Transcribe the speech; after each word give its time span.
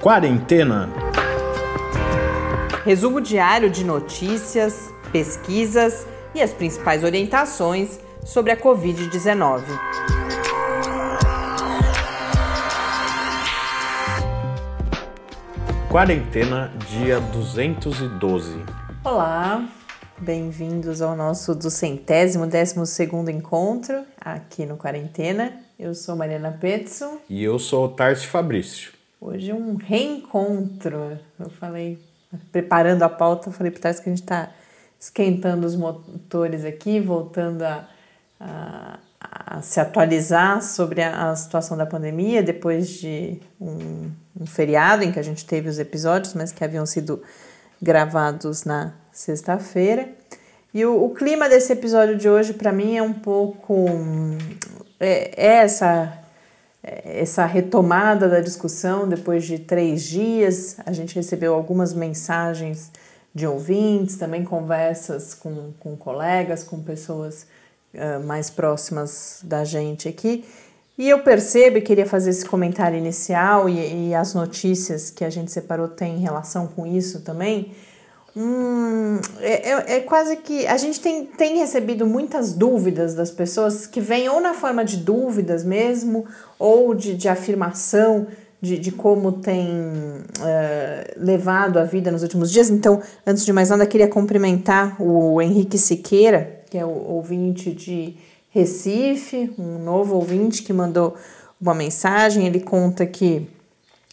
Quarentena. 0.00 0.88
Resumo 2.86 3.20
diário 3.20 3.68
de 3.68 3.84
notícias, 3.84 4.90
pesquisas 5.12 6.06
e 6.34 6.40
as 6.40 6.54
principais 6.54 7.04
orientações 7.04 8.00
sobre 8.24 8.50
a 8.50 8.56
Covid-19. 8.56 9.62
Quarentena, 15.90 16.72
dia 16.88 17.20
212. 17.20 18.56
Olá, 19.04 19.68
bem-vindos 20.16 21.02
ao 21.02 21.14
nosso 21.14 21.54
duzentésimo, 21.54 22.46
décimo 22.46 22.86
segundo 22.86 23.30
encontro 23.30 24.02
aqui 24.18 24.64
no 24.64 24.78
Quarentena. 24.78 25.60
Eu 25.78 25.94
sou 25.94 26.16
Mariana 26.16 26.56
Petson. 26.58 27.18
E 27.28 27.44
eu 27.44 27.58
sou 27.58 27.84
o 27.84 27.88
Tarso 27.90 28.26
Fabrício. 28.28 28.99
Hoje 29.20 29.50
é 29.50 29.54
um 29.54 29.76
reencontro. 29.76 31.18
Eu 31.38 31.50
falei, 31.50 31.98
preparando 32.50 33.02
a 33.02 33.08
pauta, 33.08 33.50
falei 33.50 33.70
para 33.70 33.82
Tarso 33.82 34.02
que 34.02 34.08
a 34.08 34.12
gente 34.12 34.22
está 34.22 34.48
esquentando 34.98 35.66
os 35.66 35.76
motores 35.76 36.64
aqui, 36.64 36.98
voltando 36.98 37.62
a, 37.62 37.86
a, 38.40 38.98
a 39.20 39.60
se 39.60 39.78
atualizar 39.78 40.62
sobre 40.62 41.02
a, 41.02 41.30
a, 41.30 41.36
situação 41.36 41.76
da 41.76 41.84
pandemia 41.84 42.42
depois 42.42 42.88
de 42.88 43.38
um, 43.60 44.10
um 44.40 44.46
feriado 44.46 45.04
em 45.04 45.12
que 45.12 45.18
a 45.18 45.22
gente 45.22 45.44
teve 45.44 45.68
os 45.68 45.78
episódios, 45.78 46.32
mas 46.32 46.50
que 46.50 46.64
haviam 46.64 46.86
sido 46.86 47.22
gravados 47.80 48.64
na 48.64 48.94
sexta-feira. 49.12 50.08
E 50.72 50.82
o, 50.86 51.04
o, 51.04 51.10
clima 51.10 51.46
desse 51.46 51.74
episódio 51.74 52.16
de 52.16 52.26
hoje, 52.26 52.54
para 52.54 52.72
mim, 52.72 52.96
é 52.96 53.02
um 53.02 53.12
pouco. 53.12 53.84
É, 54.98 55.32
é 55.36 55.52
essa, 55.56 56.19
essa 56.82 57.44
retomada 57.44 58.28
da 58.28 58.40
discussão 58.40 59.08
depois 59.08 59.44
de 59.44 59.58
três 59.58 60.02
dias. 60.02 60.76
A 60.86 60.92
gente 60.92 61.14
recebeu 61.14 61.54
algumas 61.54 61.92
mensagens 61.92 62.90
de 63.34 63.46
ouvintes, 63.46 64.16
também 64.16 64.44
conversas 64.44 65.34
com, 65.34 65.72
com 65.78 65.96
colegas, 65.96 66.64
com 66.64 66.82
pessoas 66.82 67.46
uh, 67.94 68.24
mais 68.24 68.50
próximas 68.50 69.40
da 69.44 69.64
gente 69.64 70.08
aqui. 70.08 70.44
E 70.98 71.08
eu 71.08 71.20
percebo 71.20 71.78
e 71.78 71.80
queria 71.80 72.06
fazer 72.06 72.30
esse 72.30 72.44
comentário 72.44 72.98
inicial 72.98 73.68
e, 73.68 74.08
e 74.08 74.14
as 74.14 74.34
notícias 74.34 75.10
que 75.10 75.24
a 75.24 75.30
gente 75.30 75.50
separou 75.50 75.88
têm 75.88 76.18
relação 76.18 76.66
com 76.66 76.86
isso 76.86 77.20
também. 77.20 77.72
Hum, 78.36 79.18
é, 79.40 79.70
é, 79.70 79.96
é, 79.96 80.00
quase 80.00 80.36
que 80.36 80.66
a 80.66 80.76
gente 80.76 81.00
tem, 81.00 81.26
tem 81.26 81.58
recebido 81.58 82.06
muitas 82.06 82.52
dúvidas 82.52 83.14
das 83.14 83.30
pessoas 83.30 83.86
que 83.86 84.00
vêm 84.00 84.28
ou 84.28 84.40
na 84.40 84.54
forma 84.54 84.84
de 84.84 84.98
dúvidas 84.98 85.64
mesmo, 85.64 86.24
ou 86.58 86.94
de, 86.94 87.14
de 87.14 87.28
afirmação 87.28 88.28
de, 88.60 88.78
de 88.78 88.92
como 88.92 89.32
tem 89.32 89.68
uh, 89.68 91.12
levado 91.16 91.78
a 91.78 91.84
vida 91.84 92.10
nos 92.10 92.22
últimos 92.22 92.50
dias. 92.52 92.68
Então, 92.70 93.00
antes 93.26 93.44
de 93.44 93.52
mais 93.52 93.70
nada, 93.70 93.86
queria 93.86 94.08
cumprimentar 94.08 95.00
o 95.00 95.40
Henrique 95.40 95.78
Siqueira, 95.78 96.60
que 96.68 96.76
é 96.76 96.84
o 96.84 96.90
ouvinte 96.90 97.72
de 97.72 98.16
Recife, 98.50 99.52
um 99.58 99.78
novo 99.78 100.16
ouvinte 100.16 100.62
que 100.62 100.72
mandou 100.72 101.16
uma 101.60 101.74
mensagem. 101.74 102.46
Ele 102.46 102.60
conta 102.60 103.06
que 103.06 103.48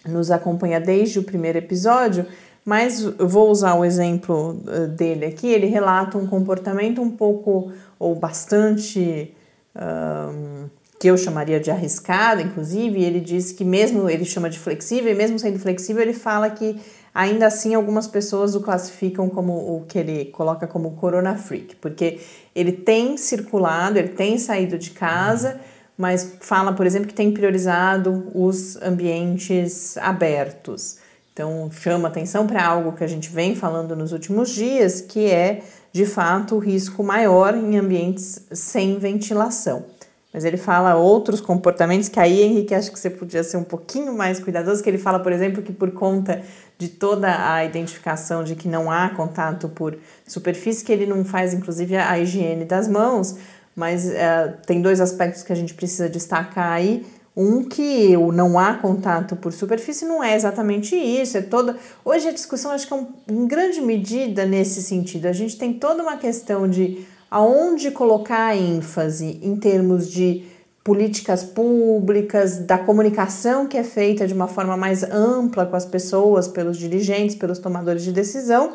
nos 0.05 0.31
acompanha 0.31 0.79
desde 0.79 1.19
o 1.19 1.23
primeiro 1.23 1.57
episódio, 1.57 2.25
mas 2.67 3.01
vou 3.01 3.49
usar 3.49 3.75
o 3.75 3.85
exemplo 3.85 4.61
eh, 4.67 4.87
dele 4.87 5.25
aqui. 5.25 5.47
Ele 5.47 5.67
relata 5.67 6.17
um 6.17 6.27
comportamento 6.27 7.01
um 7.01 7.09
pouco 7.09 7.71
ou 7.97 8.13
bastante. 8.13 9.33
Um, 9.73 10.65
que 10.99 11.07
eu 11.07 11.15
chamaria 11.15 11.59
de 11.59 11.69
arriscado, 11.69 12.41
inclusive, 12.41 13.03
ele 13.03 13.19
diz 13.19 13.51
que 13.51 13.63
mesmo 13.63 14.09
ele 14.09 14.25
chama 14.25 14.49
de 14.49 14.57
flexível, 14.57 15.11
e 15.11 15.15
mesmo 15.15 15.37
sendo 15.37 15.59
flexível, 15.59 16.01
ele 16.01 16.13
fala 16.13 16.49
que 16.49 16.75
ainda 17.13 17.45
assim 17.45 17.75
algumas 17.75 18.07
pessoas 18.07 18.55
o 18.55 18.61
classificam 18.61 19.29
como 19.29 19.53
o 19.53 19.85
que 19.87 19.99
ele 19.99 20.25
coloca 20.25 20.65
como 20.65 20.95
corona 20.95 21.35
freak, 21.35 21.75
porque 21.75 22.19
ele 22.55 22.71
tem 22.71 23.15
circulado, 23.15 23.99
ele 23.99 24.09
tem 24.09 24.39
saído 24.39 24.75
de 24.75 24.89
casa, 24.89 25.61
mas 25.95 26.37
fala, 26.41 26.73
por 26.73 26.87
exemplo, 26.87 27.07
que 27.07 27.13
tem 27.13 27.31
priorizado 27.31 28.31
os 28.33 28.75
ambientes 28.81 29.99
abertos. 29.99 30.97
Então, 31.37 31.69
chama 31.71 32.07
atenção 32.07 32.47
para 32.47 32.65
algo 32.65 32.93
que 32.93 33.03
a 33.03 33.07
gente 33.07 33.29
vem 33.29 33.55
falando 33.55 33.95
nos 33.95 34.11
últimos 34.11 34.49
dias, 34.49 35.01
que 35.01 35.29
é, 35.29 35.61
de 35.91 36.03
fato, 36.03 36.55
o 36.55 36.57
risco 36.57 37.03
maior 37.03 37.53
em 37.53 37.77
ambientes 37.77 38.41
sem 38.51 38.97
ventilação. 38.97 39.85
Mas 40.33 40.43
ele 40.45 40.57
fala 40.57 40.95
outros 40.95 41.39
comportamentos 41.39 42.09
que 42.09 42.19
aí, 42.19 42.41
Henrique, 42.41 42.73
acho 42.73 42.91
que 42.91 42.97
você 42.97 43.11
podia 43.11 43.43
ser 43.43 43.57
um 43.57 43.63
pouquinho 43.63 44.17
mais 44.17 44.39
cuidadoso, 44.39 44.81
que 44.81 44.89
ele 44.89 44.97
fala, 44.97 45.19
por 45.19 45.31
exemplo, 45.31 45.61
que 45.61 45.71
por 45.71 45.91
conta 45.91 46.41
de 46.75 46.89
toda 46.89 47.53
a 47.53 47.63
identificação 47.63 48.43
de 48.43 48.55
que 48.55 48.67
não 48.67 48.89
há 48.89 49.07
contato 49.09 49.69
por 49.69 49.95
superfície, 50.27 50.83
que 50.83 50.91
ele 50.91 51.05
não 51.05 51.23
faz, 51.23 51.53
inclusive, 51.53 51.97
a 51.97 52.17
higiene 52.17 52.65
das 52.65 52.87
mãos, 52.87 53.37
mas 53.75 54.05
uh, 54.07 54.53
tem 54.65 54.81
dois 54.81 54.99
aspectos 54.99 55.43
que 55.43 55.53
a 55.53 55.55
gente 55.55 55.75
precisa 55.75 56.09
destacar 56.09 56.71
aí. 56.71 57.05
Um 57.39 57.63
que 57.63 58.17
o 58.17 58.31
não 58.31 58.57
há 58.57 58.73
contato 58.73 59.35
por 59.35 59.53
superfície 59.53 60.05
não 60.05 60.23
é 60.23 60.35
exatamente 60.35 60.95
isso, 60.95 61.37
é 61.37 61.41
toda. 61.43 61.77
Hoje 62.03 62.27
a 62.27 62.31
discussão 62.31 62.71
acho 62.71 62.87
que 62.87 62.93
é 62.93 62.95
um, 62.95 63.05
em 63.29 63.45
grande 63.45 63.79
medida 63.79 64.43
nesse 64.43 64.81
sentido. 64.81 65.27
A 65.27 65.31
gente 65.31 65.55
tem 65.55 65.71
toda 65.71 66.01
uma 66.01 66.17
questão 66.17 66.67
de 66.67 67.05
aonde 67.29 67.91
colocar 67.91 68.47
a 68.47 68.57
ênfase 68.57 69.39
em 69.43 69.55
termos 69.55 70.09
de 70.09 70.45
políticas 70.83 71.43
públicas, 71.43 72.57
da 72.57 72.79
comunicação 72.79 73.67
que 73.67 73.77
é 73.77 73.83
feita 73.83 74.25
de 74.25 74.33
uma 74.33 74.47
forma 74.47 74.75
mais 74.75 75.03
ampla 75.03 75.63
com 75.67 75.75
as 75.75 75.85
pessoas, 75.85 76.47
pelos 76.47 76.75
dirigentes, 76.75 77.35
pelos 77.35 77.59
tomadores 77.59 78.01
de 78.01 78.11
decisão, 78.11 78.73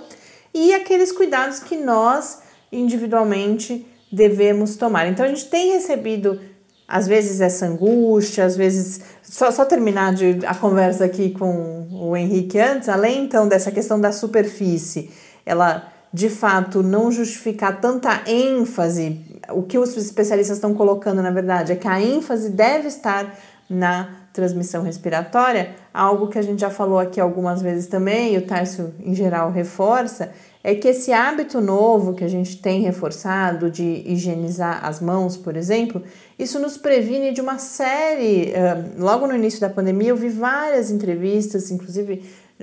e 0.55 0.73
aqueles 0.73 1.11
cuidados 1.11 1.59
que 1.59 1.77
nós 1.77 2.43
individualmente 2.71 3.85
devemos 4.13 4.77
tomar. 4.77 5.09
Então 5.09 5.27
a 5.27 5.29
gente 5.29 5.47
tem 5.47 5.73
recebido 5.73 6.39
às 6.87 7.07
vezes 7.07 7.41
essa 7.41 7.67
angústia, 7.67 8.45
às 8.45 8.57
vezes 8.57 9.01
só, 9.23 9.51
só 9.51 9.65
terminar 9.65 10.13
de, 10.15 10.41
a 10.47 10.55
conversa 10.55 11.05
aqui 11.05 11.31
com 11.31 11.89
o 11.91 12.17
Henrique 12.17 12.59
antes, 12.59 12.89
além 12.89 13.25
então 13.25 13.49
dessa 13.49 13.71
questão 13.71 14.01
da 14.01 14.13
superfície, 14.13 15.11
ela 15.47 15.91
de 16.13 16.29
fato 16.29 16.83
não 16.83 17.11
justificar 17.11 17.81
tanta 17.81 18.23
ênfase, 18.27 19.21
o 19.51 19.63
que 19.63 19.79
os 19.79 19.97
especialistas 19.97 20.59
estão 20.59 20.75
colocando, 20.75 21.23
na 21.23 21.31
verdade, 21.31 21.73
é 21.73 21.77
que 21.77 21.89
a 21.89 22.01
ênfase 22.01 22.51
deve 22.51 22.89
estar 22.89 23.35
na 23.69 24.11
transmissão 24.33 24.83
respiratória, 24.83 25.75
algo 25.93 26.29
que 26.29 26.39
a 26.39 26.43
gente 26.43 26.61
já 26.61 26.71
falou 26.71 26.99
aqui 26.99 27.21
algumas 27.21 27.63
vezes 27.63 27.87
também, 27.87 28.35
e 28.35 28.39
o 28.39 28.47
Tarso 28.47 28.93
em 29.01 29.15
geral 29.15 29.51
reforça, 29.51 30.33
é 30.65 30.75
que 30.75 30.89
esse 30.89 31.13
hábito 31.13 31.61
novo 31.61 32.15
que 32.15 32.25
a 32.25 32.29
gente 32.29 32.57
tem 32.59 32.83
reforçado 32.83 33.71
de 33.71 34.03
higienizar 34.07 34.85
as 34.85 35.01
mãos, 35.01 35.37
por 35.37 35.57
exemplo, 35.57 36.03
isso 36.43 36.59
nos 36.59 36.77
previne 36.77 37.33
de 37.33 37.41
uma 37.41 37.59
série. 37.59 38.53
logo 38.99 39.27
no 39.27 39.35
início 39.35 39.61
da 39.61 39.71
pandemia, 39.71 40.11
eu 40.11 40.17
vi 40.17 40.29
várias 40.29 40.91
entrevistas, 40.91 41.71
inclusive 41.71 42.23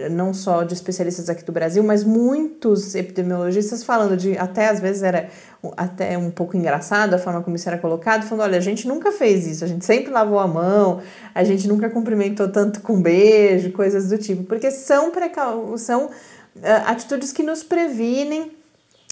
não 0.09 0.33
só 0.33 0.63
de 0.63 0.73
especialistas 0.73 1.29
aqui 1.29 1.43
do 1.43 1.51
Brasil, 1.51 1.83
mas 1.83 2.03
muitos 2.03 2.95
epidemiologistas 2.95 3.83
falando 3.83 4.15
de, 4.15 4.37
até 4.37 4.69
às 4.69 4.79
vezes 4.79 5.03
era 5.03 5.29
até 5.75 6.17
um 6.17 6.31
pouco 6.31 6.55
engraçado 6.55 7.13
a 7.13 7.17
forma 7.17 7.41
como 7.41 7.55
isso 7.55 7.67
era 7.67 7.77
colocado, 7.77 8.23
falando, 8.23 8.43
olha, 8.43 8.57
a 8.57 8.61
gente 8.61 8.87
nunca 8.87 9.11
fez 9.11 9.45
isso, 9.45 9.63
a 9.63 9.67
gente 9.67 9.83
sempre 9.83 10.11
lavou 10.11 10.39
a 10.39 10.47
mão, 10.47 11.01
a 11.35 11.43
gente 11.43 11.67
nunca 11.67 11.89
cumprimentou 11.89 12.47
tanto 12.49 12.81
com 12.81 13.01
beijo, 13.01 13.71
coisas 13.71 14.07
do 14.07 14.17
tipo, 14.17 14.43
porque 14.43 14.71
são, 14.71 15.11
precau 15.11 15.77
são 15.77 16.05
uh, 16.05 16.11
atitudes 16.85 17.33
que 17.33 17.43
nos 17.43 17.63
previnem 17.63 18.51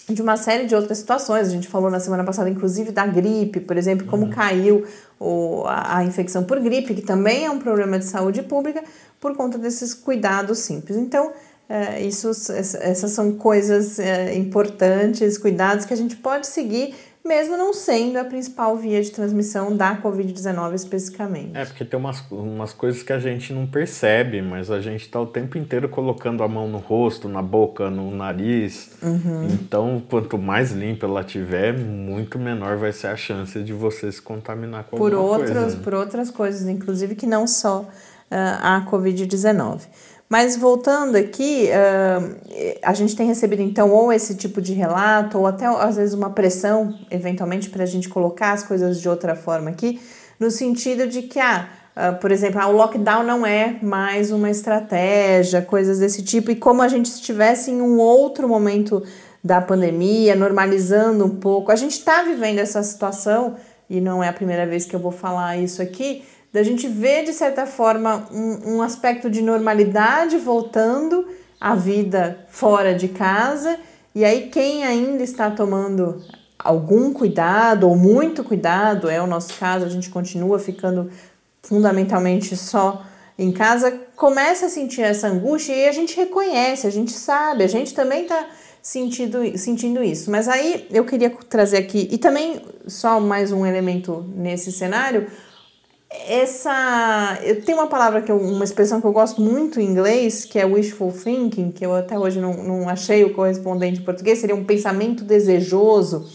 de 0.10 0.22
uma 0.22 0.38
série 0.38 0.66
de 0.66 0.76
outras 0.76 0.98
situações. 1.00 1.48
A 1.48 1.52
gente 1.52 1.68
falou 1.68 1.90
na 1.90 2.00
semana 2.00 2.24
passada, 2.24 2.50
inclusive, 2.50 2.92
da 2.92 3.06
gripe, 3.06 3.60
por 3.60 3.78
exemplo, 3.78 4.08
como 4.08 4.26
uhum. 4.26 4.30
caiu 4.30 4.86
o, 5.20 5.64
a, 5.66 5.98
a, 5.98 6.04
infecção 6.04 6.44
por 6.44 6.60
gripe, 6.60 6.94
que 6.94 7.02
também 7.02 7.46
é 7.46 7.52
um 7.52 7.60
problema 7.60 8.00
de 8.00 8.06
saúde 8.06 8.42
pública, 8.44 8.84
por 9.20 9.36
conta 9.36 9.58
desses 9.58 9.94
cuidados 9.94 10.60
simples. 10.60 10.98
Então, 10.98 11.32
é, 11.70 12.02
isso, 12.02 12.30
essas 12.30 13.12
são 13.12 13.34
coisas 13.34 14.00
é, 14.00 14.34
importantes, 14.36 15.38
cuidados 15.38 15.86
que 15.86 15.94
a 15.94 15.98
gente 15.98 16.16
pode 16.16 16.48
seguir, 16.48 16.96
mesmo 17.28 17.58
não 17.58 17.74
sendo 17.74 18.18
a 18.18 18.24
principal 18.24 18.76
via 18.78 19.02
de 19.02 19.12
transmissão 19.12 19.76
da 19.76 19.98
Covid-19 19.98 20.74
especificamente. 20.74 21.52
É, 21.54 21.66
porque 21.66 21.84
tem 21.84 22.00
umas, 22.00 22.24
umas 22.32 22.74
coisas 22.74 23.04
que 23.04 23.12
a 23.12 23.20
gente 23.20 23.52
não 23.52 23.68
percebe, 23.68 24.42
mas 24.42 24.72
a 24.72 24.80
gente 24.80 25.02
está 25.02 25.20
o 25.20 25.26
tempo 25.28 25.58
inteiro 25.58 25.90
colocando 25.90 26.42
a 26.42 26.48
mão 26.48 26.68
no 26.68 26.78
rosto, 26.78 27.28
na 27.28 27.42
boca, 27.42 27.90
no 27.90 28.10
nariz. 28.16 28.92
Uhum. 29.04 29.48
Então, 29.52 30.02
quanto 30.10 30.38
mais 30.38 30.72
limpa 30.72 31.06
ela 31.06 31.24
tiver, 31.24 31.78
muito 31.78 32.40
menor 32.40 32.78
vai 32.78 32.94
ser 32.94 33.08
a 33.08 33.18
chance 33.18 33.62
de 33.62 33.74
você 33.74 34.12
se 34.12 34.22
contaminar 34.22 34.86
com 34.86 34.98
por 34.98 35.14
alguma 35.14 35.34
outras, 35.34 35.58
coisa. 35.58 35.78
Né? 35.78 35.84
Por 35.84 35.94
outras 35.94 36.32
coisas, 36.32 36.68
inclusive 36.68 37.16
que 37.16 37.28
não 37.28 37.46
só 37.46 37.86
a 38.30 38.86
Covid-19. 38.90 39.82
Mas 40.30 40.58
voltando 40.58 41.16
aqui, 41.16 41.70
a 42.82 42.94
gente 42.94 43.16
tem 43.16 43.26
recebido 43.28 43.62
então 43.62 43.92
ou 43.92 44.12
esse 44.12 44.36
tipo 44.36 44.62
de 44.62 44.74
relato, 44.74 45.38
ou 45.38 45.48
até 45.48 45.66
às 45.66 45.96
vezes 45.96 46.14
uma 46.14 46.30
pressão, 46.30 46.94
eventualmente, 47.10 47.70
para 47.70 47.84
a 47.84 47.88
gente 47.88 48.10
colocar 48.10 48.52
as 48.52 48.62
coisas 48.64 49.00
de 49.00 49.08
outra 49.08 49.36
forma 49.36 49.70
aqui, 49.70 50.02
no 50.38 50.52
sentido 50.52 51.08
de 51.08 51.22
que 51.22 51.40
ah, 51.40 51.70
uh, 51.96 52.20
por 52.20 52.32
exemplo, 52.32 52.60
ah, 52.62 52.68
o 52.68 52.74
lockdown 52.74 53.24
não 53.24 53.46
é 53.46 53.78
mais 53.82 54.30
uma 54.30 54.50
estratégia, 54.50 55.62
coisas 55.62 56.00
desse 56.00 56.22
tipo, 56.22 56.52
e 56.52 56.56
como 56.56 56.82
a 56.82 56.90
gente 56.90 57.06
estivesse 57.06 57.72
em 57.72 57.82
um 57.82 57.98
outro 57.98 58.50
momento 58.50 59.02
da 59.44 59.62
pandemia, 59.62 60.36
normalizando 60.36 61.26
um 61.26 61.38
pouco. 61.38 61.72
A 61.72 61.76
gente 61.76 61.94
está 61.94 62.24
vivendo 62.24 62.60
essa 62.60 62.84
situação, 62.84 63.56
e 63.90 64.02
não 64.02 64.22
é 64.22 64.28
a 64.28 64.34
primeira 64.34 64.66
vez 64.66 64.84
que 64.84 64.94
eu 64.94 65.00
vou 65.00 65.12
falar 65.12 65.58
isso 65.58 65.82
aqui, 65.82 66.24
da 66.58 66.64
gente 66.64 66.88
ver, 66.88 67.24
de 67.24 67.34
certa 67.34 67.68
forma, 67.68 68.28
um, 68.32 68.78
um 68.78 68.82
aspecto 68.82 69.30
de 69.30 69.44
normalidade 69.44 70.40
voltando 70.40 71.28
à 71.62 71.76
vida 71.76 72.48
fora 72.50 72.96
de 72.96 73.10
casa. 73.10 73.78
E 74.16 74.26
aí, 74.26 74.50
quem 74.50 74.84
ainda 74.84 75.22
está 75.22 75.52
tomando 75.52 76.20
algum 76.58 77.14
cuidado 77.14 77.88
ou 77.88 77.96
muito 77.96 78.44
cuidado, 78.44 79.08
é 79.08 79.22
o 79.22 79.28
nosso 79.28 79.54
caso, 79.54 79.86
a 79.86 79.90
gente 79.90 80.10
continua 80.10 80.58
ficando 80.58 81.12
fundamentalmente 81.62 82.58
só 82.58 83.06
em 83.38 83.52
casa, 83.52 83.92
começa 84.16 84.66
a 84.66 84.70
sentir 84.70 85.04
essa 85.04 85.28
angústia 85.28 85.74
e 85.74 85.88
a 85.88 85.92
gente 85.92 86.18
reconhece, 86.18 86.88
a 86.88 86.90
gente 86.90 87.12
sabe, 87.12 87.64
a 87.64 87.68
gente 87.68 87.94
também 87.94 88.24
está 88.24 88.48
sentindo, 88.82 89.56
sentindo 89.56 90.04
isso. 90.04 90.32
Mas 90.32 90.48
aí 90.48 90.88
eu 90.90 91.06
queria 91.06 91.30
trazer 91.30 91.78
aqui, 91.78 92.08
e 92.12 92.18
também 92.18 92.64
só 92.88 93.20
mais 93.20 93.52
um 93.52 93.64
elemento 93.64 94.26
nesse 94.36 94.72
cenário, 94.72 95.28
essa 96.10 97.38
eu 97.44 97.62
tenho 97.62 97.80
uma 97.80 97.88
palavra 97.88 98.22
que 98.22 98.32
eu, 98.32 98.38
uma 98.38 98.64
expressão 98.64 99.02
que 99.02 99.08
eu 99.08 99.12
gosto 99.12 99.42
muito 99.42 99.80
em 99.80 99.86
inglês 99.86 100.46
que 100.46 100.58
é 100.58 100.66
wishful 100.66 101.12
thinking 101.12 101.72
que 101.72 101.86
eu 101.86 101.94
até 101.94 102.18
hoje 102.18 102.40
não, 102.40 102.54
não 102.64 102.88
achei 102.88 103.26
o 103.26 103.34
correspondente 103.34 104.00
em 104.00 104.04
português 104.04 104.40
seria 104.40 104.56
um 104.56 104.64
pensamento 104.64 105.24
desejoso 105.26 106.26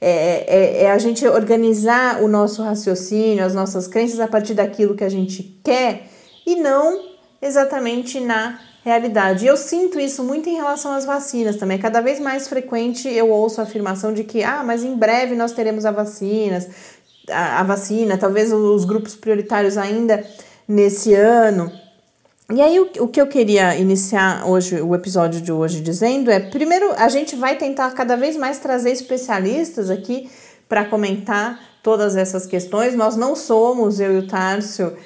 é, 0.00 0.44
é, 0.46 0.82
é, 0.84 0.90
a 0.90 0.96
gente 0.96 1.26
organizar 1.26 2.22
o 2.22 2.28
nosso 2.28 2.62
raciocínio, 2.62 3.44
as 3.44 3.54
nossas 3.54 3.86
crenças 3.86 4.18
a 4.18 4.26
partir 4.26 4.54
daquilo 4.54 4.94
que 4.94 5.04
a 5.04 5.10
gente 5.10 5.60
quer 5.62 6.06
e 6.46 6.56
não 6.56 7.10
exatamente 7.42 8.18
na 8.18 8.58
realidade. 8.82 9.44
E 9.44 9.48
eu 9.48 9.58
sinto 9.58 10.00
isso 10.00 10.24
muito 10.24 10.48
em 10.48 10.54
relação 10.54 10.92
às 10.92 11.04
vacinas 11.04 11.56
também. 11.56 11.76
Cada 11.76 12.00
vez 12.00 12.18
mais 12.18 12.48
frequente 12.48 13.08
eu 13.08 13.28
ouço 13.28 13.60
a 13.60 13.64
afirmação 13.64 14.14
de 14.14 14.24
que, 14.24 14.42
ah, 14.42 14.62
mas 14.64 14.82
em 14.82 14.96
breve 14.96 15.34
nós 15.34 15.52
teremos 15.52 15.84
a 15.84 15.90
vacinas, 15.90 16.66
a, 17.30 17.60
a 17.60 17.62
vacina, 17.62 18.18
talvez 18.18 18.52
os 18.52 18.84
grupos 18.84 19.14
prioritários 19.16 19.76
ainda 19.76 20.24
nesse 20.66 21.14
ano. 21.14 21.70
E 22.52 22.60
aí, 22.60 22.80
o, 22.80 23.04
o 23.04 23.08
que 23.08 23.20
eu 23.20 23.26
queria 23.26 23.76
iniciar 23.76 24.44
hoje, 24.46 24.80
o 24.80 24.94
episódio 24.94 25.40
de 25.40 25.52
hoje, 25.52 25.80
dizendo 25.80 26.30
é: 26.30 26.40
primeiro, 26.40 26.92
a 26.96 27.08
gente 27.08 27.36
vai 27.36 27.56
tentar 27.56 27.90
cada 27.92 28.16
vez 28.16 28.36
mais 28.36 28.58
trazer 28.58 28.90
especialistas 28.90 29.88
aqui 29.88 30.28
para 30.68 30.84
comentar 30.84 31.60
todas 31.82 32.16
essas 32.16 32.46
questões. 32.46 32.94
Nós 32.94 33.16
não 33.16 33.34
somos, 33.34 34.00
eu 34.00 34.14
e 34.14 34.18
o 34.18 34.26
Tárcio, 34.26 34.96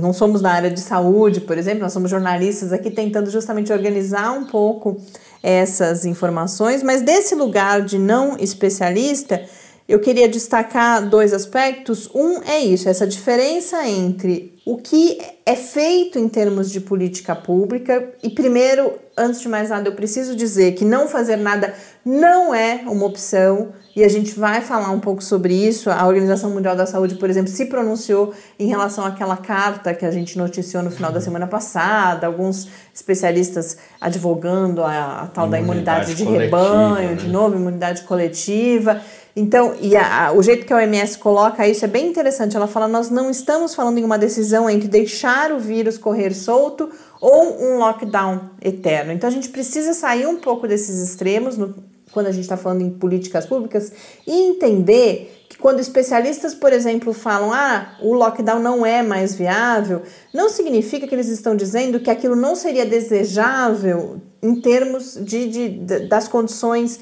não 0.00 0.12
somos 0.12 0.40
da 0.40 0.50
área 0.50 0.70
de 0.70 0.80
saúde, 0.80 1.40
por 1.40 1.56
exemplo, 1.56 1.80
nós 1.80 1.92
somos 1.92 2.10
jornalistas 2.10 2.72
aqui 2.72 2.90
tentando 2.90 3.30
justamente 3.30 3.72
organizar 3.72 4.32
um 4.32 4.44
pouco 4.44 5.00
essas 5.42 6.04
informações, 6.04 6.82
mas 6.82 7.02
desse 7.02 7.34
lugar 7.34 7.82
de 7.82 7.98
não 7.98 8.36
especialista, 8.38 9.44
eu 9.86 10.00
queria 10.00 10.28
destacar 10.28 11.06
dois 11.06 11.32
aspectos. 11.32 12.08
Um 12.14 12.42
é 12.42 12.58
isso, 12.58 12.88
essa 12.88 13.06
diferença 13.06 13.86
entre 13.86 14.54
o 14.64 14.78
que 14.78 15.18
é 15.44 15.54
feito 15.54 16.18
em 16.18 16.26
termos 16.26 16.70
de 16.70 16.80
política 16.80 17.36
pública. 17.36 18.12
E 18.22 18.30
primeiro, 18.30 18.94
antes 19.14 19.42
de 19.42 19.48
mais 19.48 19.68
nada, 19.68 19.88
eu 19.88 19.94
preciso 19.94 20.34
dizer 20.34 20.72
que 20.72 20.86
não 20.86 21.06
fazer 21.06 21.36
nada 21.36 21.74
não 22.02 22.54
é 22.54 22.82
uma 22.86 23.04
opção. 23.04 23.72
E 23.94 24.02
a 24.02 24.08
gente 24.08 24.36
vai 24.38 24.62
falar 24.62 24.90
um 24.90 24.98
pouco 24.98 25.22
sobre 25.22 25.54
isso. 25.54 25.90
A 25.90 26.06
Organização 26.06 26.50
Mundial 26.50 26.74
da 26.74 26.86
Saúde, 26.86 27.16
por 27.16 27.28
exemplo, 27.28 27.50
se 27.50 27.66
pronunciou 27.66 28.32
em 28.58 28.66
relação 28.66 29.04
àquela 29.04 29.36
carta 29.36 29.94
que 29.94 30.04
a 30.04 30.10
gente 30.10 30.36
noticiou 30.38 30.82
no 30.82 30.90
final 30.90 31.12
da 31.12 31.20
semana 31.20 31.46
passada. 31.46 32.26
Alguns 32.26 32.68
especialistas 32.92 33.76
advogando 34.00 34.82
a, 34.82 35.22
a 35.22 35.26
tal 35.26 35.46
imunidade 35.46 35.50
da 35.50 35.58
imunidade 35.60 36.14
de 36.14 36.24
rebanho, 36.24 37.10
né? 37.10 37.14
de 37.16 37.28
novo, 37.28 37.54
imunidade 37.54 38.02
coletiva. 38.02 39.00
Então, 39.36 39.74
e 39.80 39.96
a, 39.96 40.28
a, 40.28 40.32
o 40.32 40.42
jeito 40.42 40.64
que 40.64 40.72
a 40.72 40.76
OMS 40.76 41.18
coloca 41.18 41.66
isso 41.66 41.84
é 41.84 41.88
bem 41.88 42.08
interessante. 42.08 42.56
Ela 42.56 42.68
fala: 42.68 42.86
nós 42.86 43.10
não 43.10 43.30
estamos 43.30 43.74
falando 43.74 43.98
em 43.98 44.04
uma 44.04 44.18
decisão 44.18 44.70
entre 44.70 44.86
deixar 44.86 45.50
o 45.50 45.58
vírus 45.58 45.98
correr 45.98 46.32
solto 46.32 46.88
ou 47.20 47.60
um 47.60 47.78
lockdown 47.78 48.50
eterno. 48.62 49.12
Então, 49.12 49.28
a 49.28 49.32
gente 49.32 49.48
precisa 49.48 49.92
sair 49.92 50.26
um 50.26 50.36
pouco 50.36 50.68
desses 50.68 51.00
extremos 51.00 51.56
no, 51.56 51.74
quando 52.12 52.28
a 52.28 52.32
gente 52.32 52.44
está 52.44 52.56
falando 52.56 52.82
em 52.82 52.90
políticas 52.90 53.44
públicas 53.44 53.92
e 54.24 54.32
entender 54.32 55.44
que 55.48 55.58
quando 55.58 55.80
especialistas, 55.80 56.54
por 56.54 56.72
exemplo, 56.72 57.12
falam 57.12 57.52
ah, 57.52 57.96
o 58.00 58.14
lockdown 58.14 58.60
não 58.60 58.86
é 58.86 59.02
mais 59.02 59.34
viável, 59.34 60.02
não 60.32 60.48
significa 60.48 61.08
que 61.08 61.14
eles 61.14 61.28
estão 61.28 61.56
dizendo 61.56 61.98
que 61.98 62.10
aquilo 62.10 62.36
não 62.36 62.54
seria 62.54 62.86
desejável 62.86 64.20
em 64.40 64.60
termos 64.60 65.18
de, 65.20 65.48
de, 65.48 65.68
de 65.70 65.98
das 66.06 66.28
condições 66.28 67.00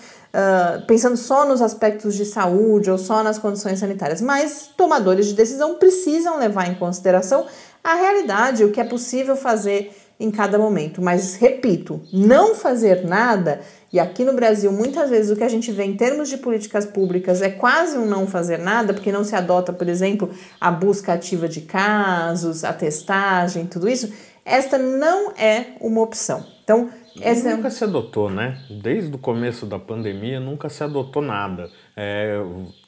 pensando 0.86 1.16
só 1.16 1.44
nos 1.44 1.60
aspectos 1.60 2.14
de 2.14 2.24
saúde 2.24 2.90
ou 2.90 2.98
só 2.98 3.22
nas 3.22 3.38
condições 3.38 3.78
sanitárias, 3.78 4.20
mas 4.20 4.70
tomadores 4.76 5.26
de 5.26 5.34
decisão 5.34 5.74
precisam 5.74 6.38
levar 6.38 6.68
em 6.68 6.74
consideração 6.74 7.46
a 7.84 7.94
realidade, 7.94 8.64
o 8.64 8.70
que 8.70 8.80
é 8.80 8.84
possível 8.84 9.36
fazer 9.36 9.92
em 10.18 10.30
cada 10.30 10.56
momento. 10.56 11.02
Mas, 11.02 11.34
repito, 11.34 12.00
não 12.12 12.54
fazer 12.54 13.04
nada, 13.04 13.60
e 13.92 13.98
aqui 13.98 14.24
no 14.24 14.32
Brasil, 14.32 14.70
muitas 14.72 15.10
vezes 15.10 15.30
o 15.30 15.36
que 15.36 15.42
a 15.42 15.48
gente 15.48 15.72
vê 15.72 15.82
em 15.84 15.96
termos 15.96 16.28
de 16.28 16.36
políticas 16.36 16.86
públicas 16.86 17.42
é 17.42 17.50
quase 17.50 17.98
um 17.98 18.06
não 18.06 18.26
fazer 18.26 18.58
nada, 18.58 18.94
porque 18.94 19.10
não 19.10 19.24
se 19.24 19.34
adota, 19.34 19.72
por 19.72 19.88
exemplo, 19.88 20.30
a 20.60 20.70
busca 20.70 21.12
ativa 21.12 21.48
de 21.48 21.62
casos, 21.62 22.62
a 22.62 22.72
testagem, 22.72 23.66
tudo 23.66 23.88
isso. 23.88 24.12
Esta 24.44 24.78
não 24.78 25.32
é 25.32 25.76
uma 25.80 26.00
opção. 26.00 26.44
Então, 26.72 26.90
essa... 27.20 27.54
Nunca 27.54 27.70
se 27.70 27.84
adotou, 27.84 28.30
né? 28.30 28.58
Desde 28.70 29.14
o 29.14 29.18
começo 29.18 29.66
da 29.66 29.78
pandemia 29.78 30.40
nunca 30.40 30.68
se 30.70 30.82
adotou 30.82 31.22
nada. 31.22 31.68
É, 31.94 32.42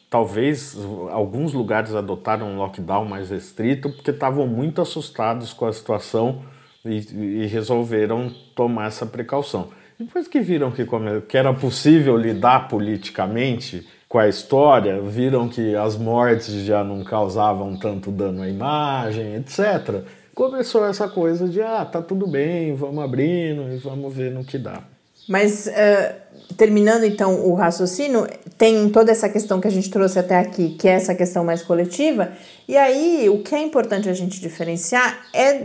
talvez 0.09 0.77
alguns 1.11 1.53
lugares 1.53 1.95
adotaram 1.95 2.47
um 2.47 2.57
lockdown 2.57 3.05
mais 3.05 3.31
restrito 3.31 3.91
porque 3.91 4.11
estavam 4.11 4.47
muito 4.47 4.81
assustados 4.81 5.53
com 5.53 5.67
a 5.67 5.73
situação 5.73 6.43
e, 6.85 7.43
e, 7.43 7.47
resolveram 7.47 8.33
tomar 8.55 8.87
essa 8.87 9.05
precaução. 9.05 9.69
Depois 9.99 10.27
que 10.27 10.41
viram 10.41 10.71
que, 10.71 10.87
que 11.29 11.37
era 11.37 11.53
possível 11.53 12.17
lidar 12.17 12.69
politicamente 12.69 13.87
com 14.09 14.19
a 14.19 14.29
história, 14.29 15.01
viram 15.01 15.49
que 15.49 15.75
as 15.75 15.97
mortes 15.97 16.55
já 16.65 16.83
não 16.83 17.05
causavam 17.05 17.77
tanto 17.77 18.11
dano 18.11 18.43
à 18.43 18.49
imagem, 18.49 19.35
etc 19.37 20.05
começou 20.35 20.85
essa 20.85 21.09
coisa 21.09 21.49
de 21.49 21.63
ah, 21.63 21.85
tá 21.85 22.03
tudo 22.03 22.27
bem, 22.27 22.75
vamos 22.75 23.03
abrindo 23.03 23.73
e 23.73 23.77
vamos 23.77 24.15
ver 24.15 24.33
no 24.33 24.45
que 24.45 24.59
dá. 24.59 24.83
Mas 25.29 25.67
uh, 25.67 26.15
terminando 26.57 27.05
então 27.05 27.47
o 27.47 27.55
raciocínio, 27.55 28.27
tem 28.59 28.89
toda 28.91 29.11
essa 29.11 29.29
questão 29.29 29.61
que 29.61 29.67
a 29.67 29.71
gente 29.71 29.91
trouxe 29.91 30.19
até 30.19 30.39
aqui, 30.39 30.77
que 30.79 30.87
é 30.87 30.93
essa 30.93 31.15
questão 31.15 31.45
mais 31.45 31.63
coletiva, 31.63 32.33
e 32.69 32.77
aí 32.77 33.29
o 33.29 33.43
que 33.43 33.55
é 33.55 33.63
importante 33.63 34.09
a 34.09 34.13
gente 34.13 34.41
diferenciar 34.41 35.27
é 35.33 35.63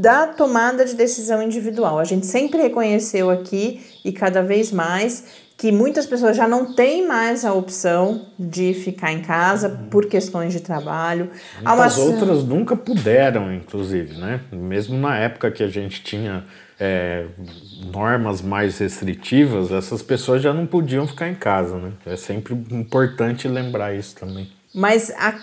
da 0.00 0.26
tomada 0.26 0.84
de 0.84 0.94
decisão 0.94 1.42
individual. 1.42 1.98
A 1.98 2.04
gente 2.04 2.26
sempre 2.26 2.62
reconheceu 2.62 3.30
aqui 3.30 3.80
e 4.04 4.12
cada 4.12 4.42
vez 4.42 4.70
mais 4.70 5.24
que 5.60 5.70
muitas 5.70 6.06
pessoas 6.06 6.34
já 6.34 6.48
não 6.48 6.72
têm 6.72 7.06
mais 7.06 7.44
a 7.44 7.52
opção 7.52 8.28
de 8.38 8.72
ficar 8.72 9.12
em 9.12 9.20
casa 9.20 9.68
por 9.90 10.06
questões 10.06 10.54
de 10.54 10.60
trabalho. 10.60 11.28
As 11.62 11.98
uma... 11.98 12.06
outras 12.06 12.42
nunca 12.44 12.74
puderam, 12.74 13.52
inclusive, 13.52 14.16
né? 14.16 14.40
Mesmo 14.50 14.96
na 14.96 15.18
época 15.18 15.50
que 15.50 15.62
a 15.62 15.68
gente 15.68 16.02
tinha 16.02 16.44
é, 16.80 17.26
normas 17.92 18.40
mais 18.40 18.78
restritivas, 18.78 19.70
essas 19.70 20.00
pessoas 20.00 20.40
já 20.40 20.54
não 20.54 20.64
podiam 20.64 21.06
ficar 21.06 21.28
em 21.28 21.34
casa, 21.34 21.76
né? 21.76 21.92
É 22.06 22.16
sempre 22.16 22.54
importante 22.54 23.46
lembrar 23.46 23.94
isso 23.94 24.16
também. 24.16 24.48
Mas 24.74 25.10
a 25.10 25.38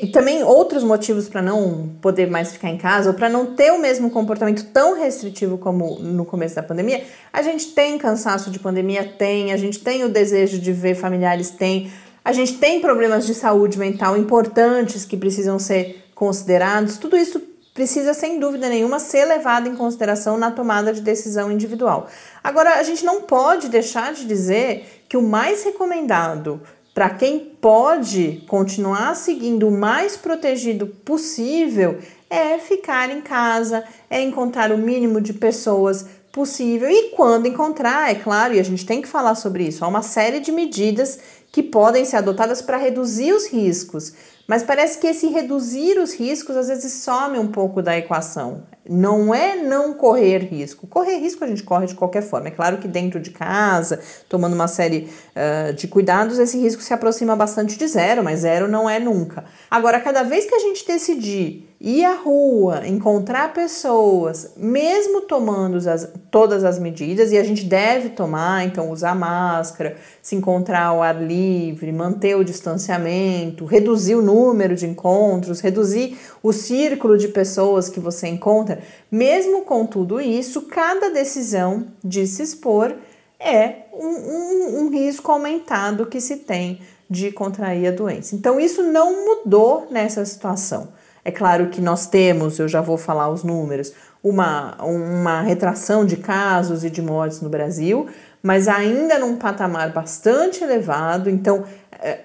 e 0.00 0.06
também 0.08 0.42
outros 0.42 0.82
motivos 0.82 1.28
para 1.28 1.42
não 1.42 1.90
poder 2.00 2.30
mais 2.30 2.52
ficar 2.52 2.70
em 2.70 2.78
casa 2.78 3.10
ou 3.10 3.14
para 3.14 3.28
não 3.28 3.54
ter 3.54 3.72
o 3.72 3.78
mesmo 3.78 4.10
comportamento 4.10 4.64
tão 4.66 4.98
restritivo 4.98 5.58
como 5.58 5.98
no 5.98 6.24
começo 6.24 6.54
da 6.54 6.62
pandemia. 6.62 7.04
A 7.32 7.42
gente 7.42 7.72
tem 7.72 7.98
cansaço 7.98 8.50
de 8.50 8.58
pandemia, 8.58 9.04
tem, 9.04 9.52
a 9.52 9.56
gente 9.56 9.80
tem 9.80 10.04
o 10.04 10.08
desejo 10.08 10.58
de 10.58 10.72
ver 10.72 10.94
familiares, 10.94 11.50
tem, 11.50 11.92
a 12.24 12.32
gente 12.32 12.54
tem 12.54 12.80
problemas 12.80 13.26
de 13.26 13.34
saúde 13.34 13.78
mental 13.78 14.16
importantes 14.16 15.04
que 15.04 15.16
precisam 15.16 15.58
ser 15.58 16.04
considerados. 16.14 16.96
Tudo 16.96 17.16
isso 17.16 17.40
precisa, 17.74 18.14
sem 18.14 18.40
dúvida 18.40 18.68
nenhuma, 18.68 18.98
ser 18.98 19.24
levado 19.24 19.68
em 19.68 19.76
consideração 19.76 20.36
na 20.36 20.50
tomada 20.50 20.92
de 20.92 21.00
decisão 21.00 21.50
individual. 21.52 22.08
Agora, 22.42 22.74
a 22.74 22.82
gente 22.82 23.04
não 23.04 23.22
pode 23.22 23.68
deixar 23.68 24.12
de 24.12 24.26
dizer 24.26 25.04
que 25.08 25.16
o 25.16 25.22
mais 25.22 25.62
recomendado 25.64 26.60
para 26.98 27.10
quem 27.10 27.38
pode 27.38 28.42
continuar 28.48 29.14
seguindo 29.14 29.68
o 29.68 29.70
mais 29.70 30.16
protegido 30.16 30.88
possível 30.88 31.98
é 32.28 32.58
ficar 32.58 33.08
em 33.08 33.20
casa, 33.20 33.84
é 34.10 34.20
encontrar 34.20 34.72
o 34.72 34.78
mínimo 34.78 35.20
de 35.20 35.32
pessoas 35.32 36.06
possível 36.32 36.90
e 36.90 37.10
quando 37.10 37.46
encontrar, 37.46 38.10
é 38.10 38.16
claro, 38.16 38.54
e 38.54 38.58
a 38.58 38.64
gente 38.64 38.84
tem 38.84 39.00
que 39.00 39.06
falar 39.06 39.36
sobre 39.36 39.62
isso, 39.62 39.84
há 39.84 39.86
uma 39.86 40.02
série 40.02 40.40
de 40.40 40.50
medidas 40.50 41.20
que 41.52 41.62
podem 41.62 42.04
ser 42.04 42.16
adotadas 42.16 42.60
para 42.60 42.76
reduzir 42.76 43.32
os 43.32 43.46
riscos. 43.46 44.12
Mas 44.48 44.62
parece 44.62 44.98
que 44.98 45.06
esse 45.06 45.26
reduzir 45.26 45.98
os 45.98 46.14
riscos 46.14 46.56
às 46.56 46.68
vezes 46.68 46.90
some 46.90 47.38
um 47.38 47.48
pouco 47.48 47.82
da 47.82 47.98
equação. 47.98 48.62
Não 48.88 49.34
é 49.34 49.56
não 49.56 49.92
correr 49.92 50.38
risco. 50.38 50.86
Correr 50.86 51.18
risco 51.18 51.44
a 51.44 51.46
gente 51.46 51.62
corre 51.62 51.86
de 51.86 51.94
qualquer 51.94 52.22
forma. 52.22 52.48
É 52.48 52.50
claro 52.50 52.78
que 52.78 52.88
dentro 52.88 53.20
de 53.20 53.30
casa, 53.30 54.00
tomando 54.26 54.54
uma 54.54 54.66
série 54.66 55.10
uh, 55.36 55.74
de 55.74 55.86
cuidados, 55.86 56.38
esse 56.38 56.56
risco 56.58 56.80
se 56.80 56.94
aproxima 56.94 57.36
bastante 57.36 57.76
de 57.76 57.86
zero, 57.86 58.24
mas 58.24 58.40
zero 58.40 58.66
não 58.66 58.88
é 58.88 58.98
nunca. 58.98 59.44
Agora, 59.70 60.00
cada 60.00 60.22
vez 60.22 60.46
que 60.46 60.54
a 60.54 60.60
gente 60.60 60.86
decidir 60.86 61.68
ir 61.80 62.04
à 62.04 62.16
rua, 62.16 62.88
encontrar 62.88 63.52
pessoas, 63.52 64.52
mesmo 64.56 65.20
tomando 65.20 65.76
as, 65.88 66.08
todas 66.28 66.64
as 66.64 66.76
medidas, 66.76 67.30
e 67.30 67.38
a 67.38 67.44
gente 67.44 67.64
deve 67.64 68.08
tomar, 68.08 68.64
então 68.64 68.90
usar 68.90 69.14
máscara, 69.14 69.96
se 70.20 70.34
encontrar 70.34 70.86
ao 70.86 71.02
ar 71.02 71.22
livre, 71.22 71.92
manter 71.92 72.36
o 72.36 72.44
distanciamento, 72.44 73.64
reduzir 73.64 74.16
o 74.16 74.22
número 74.22 74.74
de 74.74 74.86
encontros, 74.86 75.60
reduzir 75.60 76.18
o 76.42 76.52
círculo 76.52 77.16
de 77.16 77.28
pessoas 77.28 77.88
que 77.88 78.00
você 78.00 78.26
encontra, 78.26 78.80
mesmo 79.10 79.62
com 79.62 79.86
tudo 79.86 80.20
isso, 80.20 80.62
cada 80.62 81.10
decisão 81.10 81.86
de 82.02 82.26
se 82.26 82.42
expor 82.42 82.92
é 83.38 83.84
um, 83.92 84.06
um, 84.06 84.80
um 84.80 84.90
risco 84.90 85.30
aumentado 85.30 86.06
que 86.06 86.20
se 86.20 86.38
tem 86.38 86.80
de 87.08 87.30
contrair 87.30 87.86
a 87.86 87.92
doença. 87.92 88.34
Então, 88.34 88.58
isso 88.58 88.82
não 88.82 89.24
mudou 89.24 89.86
nessa 89.90 90.24
situação. 90.24 90.88
É 91.28 91.30
claro 91.30 91.66
que 91.66 91.78
nós 91.78 92.06
temos, 92.06 92.58
eu 92.58 92.66
já 92.66 92.80
vou 92.80 92.96
falar 92.96 93.28
os 93.28 93.44
números, 93.44 93.92
uma, 94.24 94.82
uma 94.82 95.42
retração 95.42 96.02
de 96.02 96.16
casos 96.16 96.84
e 96.84 96.88
de 96.88 97.02
mortes 97.02 97.42
no 97.42 97.50
Brasil, 97.50 98.06
mas 98.42 98.66
ainda 98.66 99.18
num 99.18 99.36
patamar 99.36 99.92
bastante 99.92 100.64
elevado, 100.64 101.28
então 101.28 101.66
é, 102.00 102.20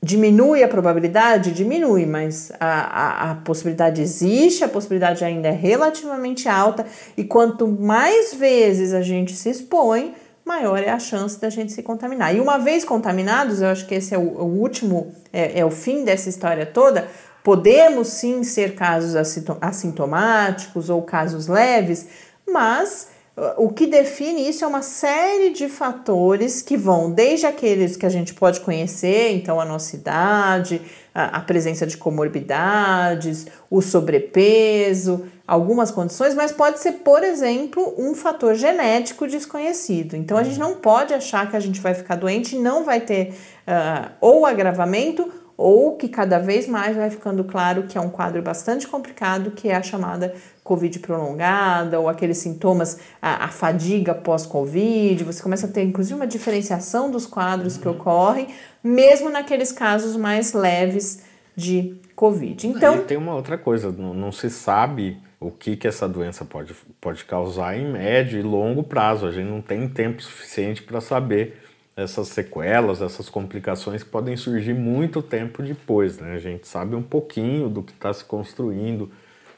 diminui 0.00 0.62
a 0.62 0.68
probabilidade? 0.68 1.50
Diminui, 1.50 2.06
mas 2.06 2.52
a, 2.60 2.66
a, 2.66 3.30
a, 3.32 3.34
possibilidade 3.34 4.00
existe, 4.00 4.62
a 4.62 4.68
possibilidade 4.68 5.24
ainda 5.24 5.48
é 5.48 5.50
relativamente 5.50 6.48
alta, 6.48 6.86
e 7.16 7.24
quanto 7.24 7.66
mais 7.66 8.34
vezes 8.34 8.94
a 8.94 9.02
gente 9.02 9.34
se 9.34 9.50
expõe, 9.50 10.14
maior 10.44 10.78
é 10.80 10.90
a 10.90 11.00
chance 11.00 11.40
da 11.40 11.50
gente 11.50 11.72
se 11.72 11.82
contaminar. 11.82 12.32
E 12.32 12.38
uma 12.38 12.58
vez 12.58 12.84
contaminados, 12.84 13.60
eu 13.60 13.66
acho 13.66 13.84
que 13.84 13.96
esse 13.96 14.14
é 14.14 14.18
o, 14.18 14.22
o 14.22 14.44
último, 14.44 15.12
é, 15.32 15.58
é 15.58 15.64
o 15.64 15.72
fim 15.72 16.04
dessa 16.04 16.28
história 16.28 16.64
toda, 16.64 17.08
Podemos 17.44 18.08
sim 18.08 18.42
ser 18.42 18.74
casos 18.74 19.14
assintomáticos 19.60 20.88
ou 20.88 21.02
casos 21.02 21.46
leves, 21.46 22.08
mas 22.48 23.08
uh, 23.36 23.62
o 23.62 23.68
que 23.68 23.86
define 23.86 24.48
isso 24.48 24.64
é 24.64 24.66
uma 24.66 24.80
série 24.80 25.50
de 25.50 25.68
fatores 25.68 26.62
que 26.62 26.74
vão 26.74 27.10
desde 27.10 27.44
aqueles 27.44 27.98
que 27.98 28.06
a 28.06 28.08
gente 28.08 28.32
pode 28.32 28.60
conhecer, 28.60 29.32
então 29.32 29.60
a 29.60 29.64
nossa 29.66 29.94
idade, 29.94 30.80
a, 31.14 31.38
presença 31.40 31.86
de 31.86 31.98
comorbidades, 31.98 33.46
o 33.70 33.82
sobrepeso, 33.82 35.26
algumas 35.46 35.90
condições, 35.90 36.34
mas 36.34 36.50
pode 36.50 36.80
ser, 36.80 36.92
por 36.92 37.22
exemplo, 37.22 37.94
um 37.98 38.14
fator 38.14 38.54
genético 38.54 39.28
desconhecido. 39.28 40.16
Então 40.16 40.38
a 40.38 40.42
gente 40.42 40.58
não 40.58 40.76
pode 40.76 41.12
achar 41.12 41.50
que 41.50 41.56
a 41.56 41.60
gente 41.60 41.78
vai 41.78 41.92
ficar 41.92 42.16
doente 42.16 42.56
e 42.56 42.58
não 42.58 42.84
vai 42.84 43.02
ter 43.02 43.34
uh, 43.68 44.10
ou 44.18 44.46
agravamento 44.46 45.43
ou 45.56 45.96
que 45.96 46.08
cada 46.08 46.38
vez 46.38 46.66
mais 46.66 46.96
vai 46.96 47.10
ficando 47.10 47.44
claro 47.44 47.84
que 47.84 47.96
é 47.96 48.00
um 48.00 48.10
quadro 48.10 48.42
bastante 48.42 48.86
complicado, 48.86 49.52
que 49.52 49.68
é 49.68 49.76
a 49.76 49.82
chamada 49.82 50.34
Covid 50.62 50.98
prolongada, 50.98 52.00
ou 52.00 52.08
aqueles 52.08 52.38
sintomas, 52.38 52.98
a, 53.20 53.44
a 53.44 53.48
fadiga 53.48 54.14
pós-Covid, 54.14 55.22
você 55.22 55.42
começa 55.42 55.66
a 55.66 55.70
ter 55.70 55.82
inclusive 55.82 56.14
uma 56.14 56.26
diferenciação 56.26 57.10
dos 57.10 57.26
quadros 57.26 57.76
que 57.76 57.88
ocorrem, 57.88 58.48
mesmo 58.82 59.30
naqueles 59.30 59.70
casos 59.70 60.16
mais 60.16 60.52
leves 60.52 61.22
de 61.56 62.00
Covid. 62.16 62.66
Então, 62.66 62.96
e 62.96 63.00
tem 63.02 63.16
uma 63.16 63.34
outra 63.34 63.56
coisa, 63.56 63.92
não, 63.92 64.14
não 64.14 64.32
se 64.32 64.50
sabe 64.50 65.18
o 65.38 65.50
que, 65.50 65.76
que 65.76 65.86
essa 65.86 66.08
doença 66.08 66.44
pode, 66.44 66.74
pode 67.00 67.24
causar 67.24 67.76
em 67.76 67.92
médio 67.92 68.38
e 68.38 68.42
longo 68.42 68.82
prazo, 68.82 69.26
a 69.26 69.30
gente 69.30 69.48
não 69.48 69.60
tem 69.60 69.88
tempo 69.88 70.22
suficiente 70.22 70.82
para 70.82 71.00
saber 71.00 71.63
essas 71.96 72.28
sequelas, 72.28 73.00
essas 73.00 73.28
complicações 73.28 74.02
que 74.02 74.10
podem 74.10 74.36
surgir 74.36 74.74
muito 74.74 75.22
tempo 75.22 75.62
depois. 75.62 76.18
Né? 76.18 76.34
A 76.34 76.38
gente 76.38 76.66
sabe 76.66 76.96
um 76.96 77.02
pouquinho 77.02 77.68
do 77.68 77.82
que 77.82 77.92
está 77.92 78.12
se 78.12 78.24
construindo, 78.24 79.10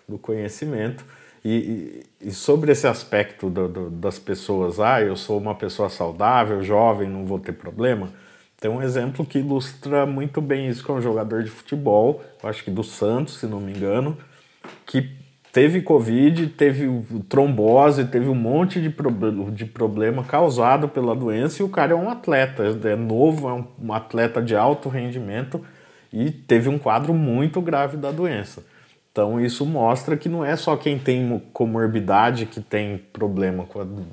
do 0.09 0.19
conhecimento. 0.19 1.05
E, 1.45 2.05
e, 2.21 2.33
sobre 2.33 2.73
esse 2.73 2.87
aspecto 2.89 3.49
do, 3.49 3.69
do, 3.69 3.91
das 3.91 4.19
pessoas, 4.19 4.81
ah, 4.81 5.01
eu 5.01 5.17
sou 5.17 5.39
uma 5.39 5.55
pessoa 5.55 5.89
saudável, 5.89 6.63
jovem, 6.63 7.09
não 7.09 7.25
vou 7.25 7.39
ter 7.39 7.53
problema. 7.53 8.13
Tem 8.61 8.71
um 8.71 8.83
exemplo 8.83 9.25
que 9.25 9.39
ilustra 9.39 10.05
muito 10.05 10.41
bem 10.41 10.69
isso 10.69 10.85
com 10.85 10.95
um 10.95 11.01
jogador 11.01 11.45
de 11.45 11.51
futebol, 11.51 12.25
acho 12.43 12.65
que 12.65 12.71
do 12.71 12.83
Santos, 12.83 13.39
se 13.39 13.47
não 13.47 13.61
me 13.61 13.73
engano, 13.73 14.19
que 14.85 15.09
teve 15.57 15.81
Covid, 15.81 16.49
teve 16.49 16.87
trombose, 17.31 18.05
teve 18.05 18.29
um 18.29 18.35
monte 18.35 18.79
de, 18.79 18.91
pro, 18.91 19.11
de 19.51 19.65
problema 19.65 20.23
causado 20.23 20.87
pela 20.87 21.17
doença 21.17 21.63
e 21.63 21.65
o 21.65 21.69
cara 21.71 21.93
é 21.93 21.95
um 21.95 22.11
atleta, 22.11 22.63
é 22.85 22.95
novo, 22.95 23.49
é 23.49 23.65
um 23.83 23.91
atleta 23.95 24.43
de 24.43 24.55
alto 24.55 24.91
rendimento 24.91 25.65
e 26.13 26.31
teve 26.31 26.69
um 26.69 26.79
quadro 26.79 27.15
muito 27.15 27.59
grave 27.63 27.97
da 27.97 28.11
doença. 28.11 28.63
Então 29.11 29.41
isso 29.41 29.65
mostra 29.65 30.15
que 30.15 30.29
não 30.29 30.45
é 30.45 30.57
só 30.57 30.77
quem 30.77 30.99
tem 30.99 31.43
comorbidade 31.55 32.45
que 32.45 32.61
tem 32.61 32.99
problema 33.11 33.65
quando, 33.65 34.05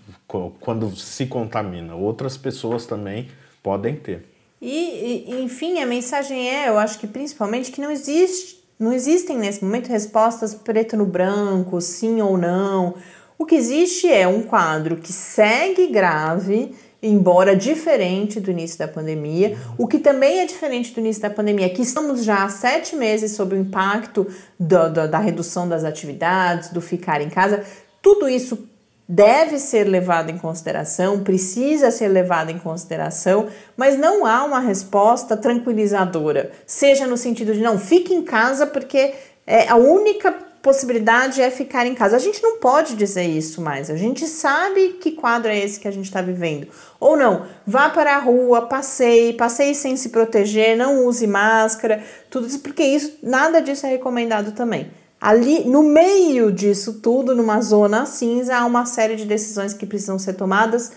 quando 0.62 0.96
se 0.96 1.26
contamina, 1.26 1.94
outras 1.94 2.38
pessoas 2.38 2.86
também 2.86 3.28
podem 3.62 3.98
ter. 3.98 4.24
E, 4.62 5.42
enfim, 5.44 5.82
a 5.82 5.86
mensagem 5.86 6.50
é, 6.50 6.70
eu 6.70 6.78
acho 6.78 6.98
que 6.98 7.06
principalmente 7.06 7.70
que 7.70 7.82
não 7.82 7.92
existe 7.92 8.63
não 8.80 8.92
existem 8.92 9.38
nesse 9.38 9.64
momento 9.64 9.88
respostas 9.88 10.54
preto 10.54 10.98
no 10.98 11.06
branco, 11.06 11.80
sim 11.80 12.22
ou 12.22 12.38
não. 12.38 12.96
O 13.38 13.46
que 13.46 13.56
existe 13.56 14.12
é 14.12 14.28
um 14.28 14.44
quadro 14.44 14.98
que 14.98 15.12
segue 15.12 15.88
grave, 15.88 16.76
embora 17.02 17.56
diferente 17.56 18.40
do 18.40 18.52
início 18.52 18.78
da 18.80 18.88
pandemia. 18.88 19.58
O 19.78 19.88
que 19.88 20.00
também 20.00 20.40
é 20.40 20.46
diferente 20.46 20.94
do 20.94 21.00
início 21.00 21.22
da 21.22 21.30
pandemia 21.30 21.66
é 21.66 21.70
que 21.70 21.82
estamos 21.82 22.24
já 22.24 22.44
há 22.44 22.50
sete 22.50 22.96
meses 22.96 23.32
sob 23.32 23.56
o 23.56 23.60
impacto 23.60 24.26
do, 24.60 24.90
do, 24.90 25.08
da 25.08 25.20
redução 25.20 25.68
das 25.68 25.84
atividades, 25.84 26.70
do 26.70 26.80
ficar 26.80 27.22
em 27.22 27.30
casa. 27.30 27.64
Tudo 28.02 28.30
isso 28.30 28.70
deve 29.08 29.60
ser 29.60 29.84
levado 29.84 30.30
em 30.30 30.38
consideração, 30.38 31.24
precisa 31.24 31.92
ser 31.92 32.08
levado 32.08 32.50
em 32.50 32.58
consideração, 32.58 33.48
mas 33.76 33.98
não 33.98 34.26
há 34.26 34.44
uma 34.44 34.60
resposta 34.60 35.36
tranquilizadora, 35.36 36.52
seja 36.66 37.06
no 37.06 37.18
sentido 37.18 37.54
de 37.54 37.62
não, 37.62 37.78
fique 37.78 38.14
em 38.14 38.24
casa 38.24 38.66
porque 38.66 39.14
é 39.46 39.68
a 39.68 39.76
única 39.76 40.32
possibilidade 40.64 41.42
é 41.42 41.52
ficar 41.52 41.86
em 41.86 41.94
casa. 41.94 42.16
A 42.16 42.20
gente 42.20 42.42
não 42.42 42.58
pode 42.58 42.96
dizer 42.96 43.26
isso 43.26 43.62
mais. 43.62 43.90
A 43.90 43.98
gente 43.98 44.26
sabe 44.26 44.94
que 45.02 45.12
quadro 45.12 45.52
é 45.52 45.60
esse 45.60 45.78
que 45.78 45.90
a 45.90 45.92
gente 45.92 46.06
está 46.06 46.22
vivendo. 46.22 46.68
Ou 47.02 47.18
não, 47.18 47.46
vá 47.68 47.90
para 47.90 48.16
a 48.16 48.20
rua, 48.20 48.62
passeie, 48.62 49.34
passeie 49.34 49.76
sem 49.76 49.98
se 49.98 50.08
proteger, 50.08 50.78
não 50.78 51.06
use 51.06 51.28
máscara, 51.28 52.02
tudo 52.30 52.48
isso, 52.48 52.62
porque 52.62 52.82
isso, 52.82 53.20
nada 53.22 53.62
disso 53.62 53.86
é 53.86 53.90
recomendado 53.90 54.54
também. 54.54 54.90
Ali, 55.24 55.64
no 55.64 55.84
meio 55.84 56.52
disso 56.52 56.96
tudo, 56.96 57.34
numa 57.34 57.62
zona 57.62 58.06
cinza, 58.06 58.58
há 58.58 58.66
uma 58.66 58.86
série 58.86 59.16
de 59.16 59.24
decisões 59.24 59.74
que 59.74 59.86
precisam 59.86 60.20
ser 60.20 60.34
tomadas 60.34 60.92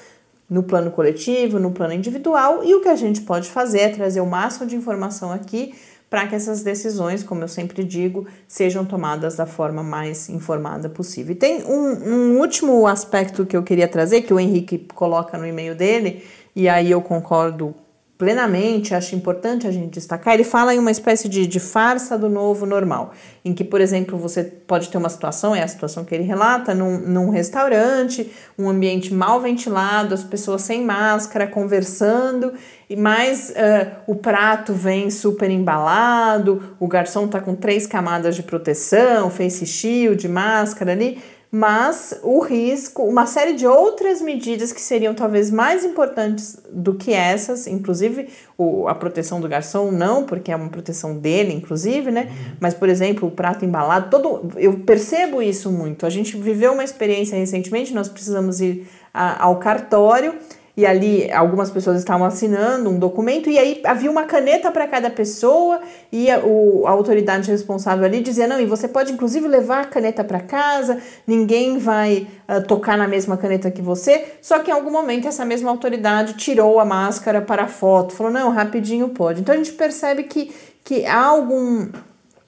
no 0.50 0.64
plano 0.64 0.90
coletivo, 0.90 1.60
no 1.60 1.70
plano 1.70 1.92
individual, 1.92 2.64
e 2.64 2.74
o 2.74 2.80
que 2.80 2.88
a 2.88 2.96
gente 2.96 3.20
pode 3.20 3.48
fazer 3.48 3.78
é 3.78 3.88
trazer 3.88 4.20
o 4.20 4.26
máximo 4.26 4.66
de 4.66 4.74
informação 4.74 5.30
aqui 5.30 5.76
para 6.10 6.26
que 6.26 6.34
essas 6.34 6.64
decisões, 6.64 7.22
como 7.22 7.44
eu 7.44 7.46
sempre 7.46 7.84
digo, 7.84 8.26
sejam 8.48 8.84
tomadas 8.84 9.36
da 9.36 9.46
forma 9.46 9.84
mais 9.84 10.28
informada 10.28 10.88
possível. 10.88 11.30
E 11.30 11.38
tem 11.38 11.62
um, 11.62 12.34
um 12.34 12.40
último 12.40 12.84
aspecto 12.88 13.46
que 13.46 13.56
eu 13.56 13.62
queria 13.62 13.86
trazer, 13.86 14.22
que 14.22 14.34
o 14.34 14.40
Henrique 14.40 14.88
coloca 14.92 15.38
no 15.38 15.46
e-mail 15.46 15.76
dele, 15.76 16.24
e 16.52 16.68
aí 16.68 16.90
eu 16.90 17.00
concordo 17.00 17.76
plenamente, 18.18 18.94
acho 18.94 19.14
importante 19.14 19.66
a 19.66 19.70
gente 19.70 19.90
destacar, 19.90 20.32
ele 20.32 20.44
fala 20.44 20.74
em 20.74 20.78
uma 20.78 20.90
espécie 20.90 21.28
de, 21.28 21.46
de 21.46 21.60
farsa 21.60 22.16
do 22.16 22.30
novo 22.30 22.64
normal, 22.64 23.12
em 23.44 23.52
que, 23.52 23.62
por 23.62 23.80
exemplo, 23.80 24.16
você 24.16 24.42
pode 24.42 24.88
ter 24.88 24.96
uma 24.96 25.10
situação, 25.10 25.54
é 25.54 25.62
a 25.62 25.68
situação 25.68 26.02
que 26.02 26.14
ele 26.14 26.24
relata, 26.24 26.74
num, 26.74 26.98
num 26.98 27.28
restaurante, 27.28 28.32
um 28.58 28.70
ambiente 28.70 29.12
mal 29.12 29.40
ventilado, 29.40 30.14
as 30.14 30.24
pessoas 30.24 30.62
sem 30.62 30.82
máscara, 30.82 31.46
conversando, 31.46 32.54
e 32.88 32.96
mais 32.96 33.50
uh, 33.50 33.96
o 34.06 34.14
prato 34.14 34.72
vem 34.72 35.10
super 35.10 35.50
embalado, 35.50 36.76
o 36.80 36.88
garçom 36.88 37.28
tá 37.28 37.40
com 37.40 37.54
três 37.54 37.86
camadas 37.86 38.34
de 38.34 38.42
proteção, 38.42 39.28
face 39.28 39.66
shield, 39.66 40.26
máscara 40.26 40.92
ali, 40.92 41.18
mas 41.50 42.18
o 42.22 42.40
risco, 42.40 43.02
uma 43.04 43.24
série 43.24 43.54
de 43.54 43.66
outras 43.66 44.20
medidas 44.20 44.72
que 44.72 44.80
seriam 44.80 45.14
talvez 45.14 45.50
mais 45.50 45.84
importantes 45.84 46.58
do 46.70 46.94
que 46.94 47.12
essas, 47.12 47.66
inclusive 47.66 48.28
o, 48.58 48.88
a 48.88 48.94
proteção 48.94 49.40
do 49.40 49.48
garçom, 49.48 49.90
não, 49.92 50.24
porque 50.24 50.50
é 50.50 50.56
uma 50.56 50.68
proteção 50.68 51.16
dele, 51.16 51.52
inclusive, 51.54 52.10
né? 52.10 52.28
Uhum. 52.28 52.56
Mas, 52.60 52.74
por 52.74 52.88
exemplo, 52.88 53.28
o 53.28 53.30
prato 53.30 53.64
embalado, 53.64 54.10
todo, 54.10 54.52
eu 54.56 54.80
percebo 54.80 55.40
isso 55.40 55.70
muito. 55.70 56.04
A 56.04 56.10
gente 56.10 56.36
viveu 56.36 56.72
uma 56.72 56.84
experiência 56.84 57.38
recentemente, 57.38 57.94
nós 57.94 58.08
precisamos 58.08 58.60
ir 58.60 58.86
a, 59.14 59.44
ao 59.44 59.58
cartório 59.58 60.34
e 60.76 60.84
ali 60.84 61.32
algumas 61.32 61.70
pessoas 61.70 61.98
estavam 61.98 62.26
assinando 62.26 62.90
um 62.90 62.98
documento 62.98 63.48
e 63.48 63.58
aí 63.58 63.80
havia 63.84 64.10
uma 64.10 64.24
caneta 64.24 64.70
para 64.70 64.86
cada 64.86 65.08
pessoa 65.08 65.80
e 66.12 66.30
a, 66.30 66.38
o, 66.40 66.86
a 66.86 66.90
autoridade 66.90 67.50
responsável 67.50 68.04
ali 68.04 68.20
dizia 68.20 68.46
não 68.46 68.60
e 68.60 68.66
você 68.66 68.86
pode 68.86 69.10
inclusive 69.10 69.48
levar 69.48 69.80
a 69.80 69.84
caneta 69.86 70.22
para 70.22 70.40
casa 70.40 70.98
ninguém 71.26 71.78
vai 71.78 72.26
uh, 72.48 72.62
tocar 72.66 72.98
na 72.98 73.08
mesma 73.08 73.36
caneta 73.36 73.70
que 73.70 73.80
você. 73.80 74.24
Só 74.42 74.58
que 74.58 74.70
em 74.70 74.74
algum 74.74 74.90
momento 74.90 75.26
essa 75.26 75.44
mesma 75.44 75.70
autoridade 75.70 76.34
tirou 76.34 76.78
a 76.78 76.84
máscara 76.84 77.40
para 77.40 77.64
a 77.64 77.68
foto 77.68 78.12
falou 78.12 78.30
não 78.30 78.50
rapidinho 78.50 79.08
pode. 79.08 79.40
Então 79.40 79.54
a 79.54 79.58
gente 79.58 79.72
percebe 79.72 80.24
que 80.24 80.54
que 80.84 81.04
há 81.04 81.24
algum 81.24 81.88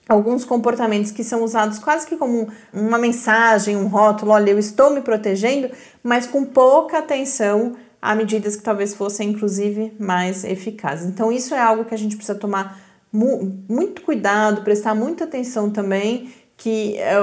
alguns 0.09 0.45
comportamentos 0.45 1.11
que 1.11 1.23
são 1.23 1.43
usados 1.43 1.79
quase 1.79 2.07
que 2.07 2.17
como 2.17 2.49
uma 2.73 2.97
mensagem, 2.97 3.77
um 3.77 3.89
rótulo, 3.89 4.33
olha, 4.33 4.51
eu 4.51 4.59
estou 4.59 4.91
me 4.91 5.03
protegendo, 5.03 5.71
mas 6.03 6.27
com 6.27 6.45
pouca 6.45 6.99
atenção 6.99 7.77
a 8.01 8.15
medidas 8.15 8.57
que 8.57 8.63
talvez 8.63 8.95
fossem 8.95 9.31
inclusive 9.31 9.93
mais 9.99 10.45
eficazes. 10.45 11.07
Então 11.07 11.33
isso 11.33 11.55
é 11.55 11.61
algo 11.61 11.85
que 11.85 11.95
a 11.95 11.99
gente 11.99 12.17
precisa 12.17 12.39
tomar 12.39 12.81
mu 13.13 13.63
muito 13.69 14.03
cuidado, 14.03 14.63
prestar 14.63 14.95
muita 14.95 15.25
atenção 15.25 15.71
também, 15.71 16.33
que 16.57 16.97
é, 16.97 17.17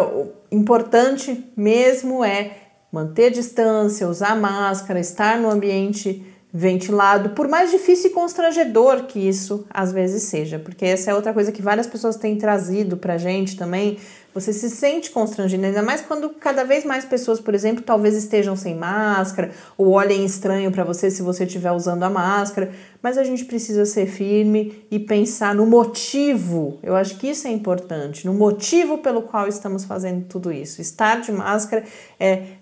importante 0.52 1.52
mesmo 1.56 2.24
é 2.24 2.58
manter 2.92 3.32
distância, 3.32 4.08
usar 4.08 4.36
máscara, 4.36 5.00
estar 5.00 5.38
no 5.38 5.50
ambiente 5.50 6.26
ventilado, 6.54 7.32
por 7.32 7.50
mais 7.50 7.70
difícil 7.70 8.10
e 8.10 8.14
constrangedor 8.14 9.04
que 9.04 9.20
isso 9.20 9.66
às 9.70 9.92
vezes 9.92 10.24
seja, 10.24 10.58
porque 10.58 10.86
essa 10.86 11.12
é 11.12 11.14
outra 11.14 11.34
coisa 11.34 11.52
que 11.52 11.62
várias 11.62 11.86
pessoas 11.86 12.16
têm 12.16 12.38
trazido 12.38 12.96
pra 12.96 13.18
gente 13.18 13.58
também. 13.58 13.98
Você 14.36 14.52
se 14.52 14.70
sente 14.70 15.12
constrangido, 15.12 15.66
ainda 15.66 15.82
mais 15.82 16.02
quando 16.02 16.30
cada 16.30 16.66
vez 16.66 16.84
mais 16.84 17.06
pessoas, 17.06 17.40
por 17.40 17.56
exemplo, 17.56 17.82
talvez 17.82 18.18
estejam 18.18 18.54
sem 18.54 18.76
máscara 18.76 19.52
ou 19.78 19.92
olhem 19.92 20.26
estranho 20.26 20.70
para 20.74 20.84
você 20.84 21.10
se 21.10 21.22
você 21.22 21.46
estiver 21.46 21.72
usando 21.72 22.04
a 22.04 22.10
máscara, 22.10 22.70
mas 23.02 23.18
a 23.18 23.24
gente 23.24 23.46
precisa 23.46 23.86
ser 23.86 24.08
firme 24.08 24.86
e 24.92 25.00
pensar 25.00 25.56
no 25.56 25.66
motivo. 25.66 26.80
Eu 26.84 26.98
acho 26.98 27.18
que 27.18 27.30
isso 27.30 27.48
é 27.48 27.52
importante, 27.52 28.26
no 28.26 28.34
motivo 28.34 28.98
pelo 28.98 29.22
qual 29.22 29.48
estamos 29.48 29.86
fazendo 29.86 30.26
tudo 30.26 30.52
isso. 30.52 30.82
Estar 30.82 31.22
de 31.22 31.32
máscara 31.32 31.86
é 32.20 32.58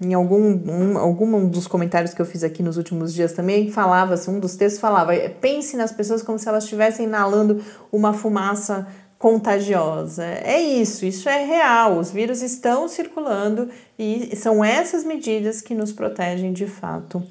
em 0.00 0.14
algum 0.14 0.42
um, 0.42 0.98
algum 0.98 1.48
dos 1.48 1.68
comentários 1.68 2.12
que 2.12 2.20
eu 2.20 2.26
fiz 2.26 2.42
aqui 2.42 2.60
nos 2.62 2.76
últimos 2.76 3.14
dias 3.14 3.32
também 3.32 3.70
falava, 3.70 4.16
um 4.28 4.40
dos 4.40 4.56
textos 4.56 4.80
falava, 4.80 5.12
pense 5.40 5.76
nas 5.76 5.92
pessoas 5.92 6.22
como 6.22 6.38
se 6.40 6.48
elas 6.48 6.64
estivessem 6.64 7.06
inalando 7.06 7.62
uma 7.92 8.12
fumaça 8.12 8.88
contagiosa. 9.18 10.24
É 10.24 10.60
isso, 10.60 11.04
isso 11.04 11.28
é 11.28 11.44
real. 11.44 11.98
Os 11.98 12.10
vírus 12.10 12.42
estão 12.42 12.88
circulando 12.88 13.68
e 13.98 14.34
são 14.36 14.64
essas 14.64 15.04
medidas 15.04 15.60
que 15.60 15.74
nos 15.74 15.92
protegem 15.92 16.52
de 16.52 16.66
fato 16.66 17.22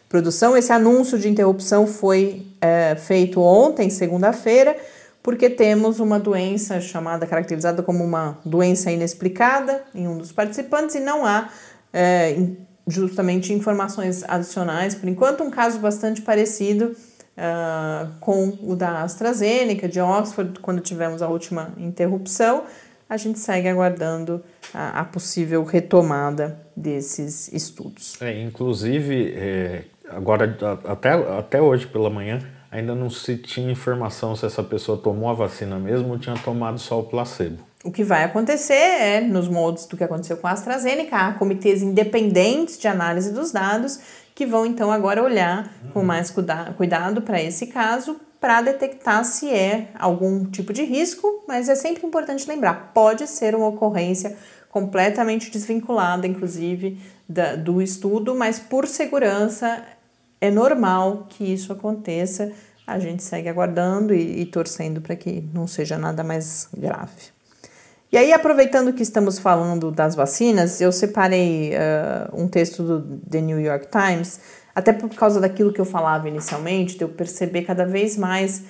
produção. 0.07 0.55
Esse 0.55 0.71
anúncio 0.71 1.17
de 1.17 1.29
interrupção 1.29 1.87
foi 1.87 2.45
é, 2.59 2.95
feito 2.95 3.41
ontem, 3.41 3.89
segunda-feira, 3.89 4.75
porque 5.23 5.49
temos 5.49 5.99
uma 5.99 6.19
doença 6.19 6.79
chamada, 6.79 7.25
caracterizada 7.25 7.81
como 7.81 8.03
uma 8.03 8.37
doença 8.45 8.91
inexplicada 8.91 9.83
em 9.95 10.07
um 10.07 10.17
dos 10.17 10.31
participantes 10.31 10.95
e 10.95 10.99
não 10.99 11.25
há 11.25 11.49
é, 11.93 12.35
justamente 12.87 13.53
informações 13.53 14.23
adicionais. 14.27 14.95
Por 14.95 15.07
enquanto, 15.07 15.43
um 15.43 15.49
caso 15.49 15.79
bastante 15.79 16.21
parecido 16.21 16.95
uh, 17.41 18.11
com 18.19 18.57
o 18.61 18.75
da 18.75 19.01
AstraZeneca, 19.01 19.87
de 19.87 19.99
Oxford, 19.99 20.59
quando 20.59 20.79
tivemos 20.79 21.21
a 21.21 21.27
última 21.27 21.73
interrupção. 21.77 22.63
A 23.09 23.17
gente 23.17 23.39
segue 23.39 23.67
aguardando 23.67 24.41
a, 24.73 25.01
a 25.01 25.05
possível 25.05 25.63
retomada 25.65 26.57
desses 26.75 27.51
estudos. 27.51 28.21
É, 28.21 28.41
inclusive, 28.41 29.33
é, 29.35 29.83
agora 30.09 30.57
até, 30.85 31.11
até 31.37 31.61
hoje 31.61 31.87
pela 31.87 32.09
manhã, 32.09 32.39
ainda 32.71 32.95
não 32.95 33.09
se 33.09 33.35
tinha 33.35 33.69
informação 33.69 34.33
se 34.35 34.45
essa 34.45 34.63
pessoa 34.63 34.97
tomou 34.97 35.29
a 35.29 35.33
vacina 35.33 35.77
mesmo 35.77 36.09
ou 36.09 36.19
tinha 36.19 36.35
tomado 36.35 36.79
só 36.79 36.99
o 36.99 37.03
placebo. 37.03 37.57
O 37.83 37.91
que 37.91 38.03
vai 38.03 38.23
acontecer 38.23 38.73
é, 38.73 39.21
nos 39.21 39.47
moldes 39.47 39.87
do 39.87 39.97
que 39.97 40.03
aconteceu 40.03 40.37
com 40.37 40.47
a 40.47 40.51
AstraZeneca, 40.51 41.17
há 41.17 41.33
comitês 41.33 41.81
independentes 41.81 42.77
de 42.77 42.87
análise 42.87 43.33
dos 43.33 43.51
dados 43.51 43.99
que 44.41 44.45
vão 44.47 44.65
então 44.65 44.91
agora 44.91 45.21
olhar 45.21 45.71
com 45.93 46.01
mais 46.01 46.33
cuidado 46.75 47.21
para 47.21 47.39
esse 47.39 47.67
caso 47.67 48.19
para 48.39 48.59
detectar 48.59 49.23
se 49.23 49.47
é 49.51 49.91
algum 49.93 50.45
tipo 50.45 50.73
de 50.73 50.83
risco, 50.83 51.43
mas 51.47 51.69
é 51.69 51.75
sempre 51.75 52.07
importante 52.07 52.49
lembrar, 52.49 52.89
pode 52.91 53.27
ser 53.27 53.53
uma 53.53 53.67
ocorrência 53.67 54.35
completamente 54.67 55.51
desvinculada, 55.51 56.25
inclusive, 56.25 56.99
da, 57.29 57.55
do 57.55 57.83
estudo, 57.83 58.33
mas 58.33 58.57
por 58.57 58.87
segurança 58.87 59.83
é 60.39 60.49
normal 60.49 61.27
que 61.29 61.43
isso 61.43 61.71
aconteça. 61.71 62.51
A 62.87 62.97
gente 62.97 63.21
segue 63.21 63.47
aguardando 63.47 64.11
e, 64.11 64.41
e 64.41 64.45
torcendo 64.47 65.01
para 65.01 65.15
que 65.15 65.47
não 65.53 65.67
seja 65.67 65.99
nada 65.99 66.23
mais 66.23 66.67
grave. 66.75 67.29
E 68.11 68.17
aí, 68.17 68.33
aproveitando 68.33 68.91
que 68.91 69.01
estamos 69.01 69.39
falando 69.39 69.89
das 69.89 70.15
vacinas, 70.15 70.81
eu 70.81 70.91
separei 70.91 71.71
uh, 71.71 72.41
um 72.41 72.45
texto 72.45 72.83
do 72.83 73.17
The 73.29 73.39
New 73.39 73.57
York 73.57 73.87
Times 73.87 74.41
até 74.75 74.91
por 74.91 75.09
causa 75.11 75.39
daquilo 75.39 75.71
que 75.71 75.79
eu 75.79 75.85
falava 75.85 76.27
inicialmente, 76.27 76.97
de 76.97 77.05
eu 77.05 77.09
perceber 77.09 77.61
cada 77.61 77.85
vez 77.85 78.17
mais 78.17 78.63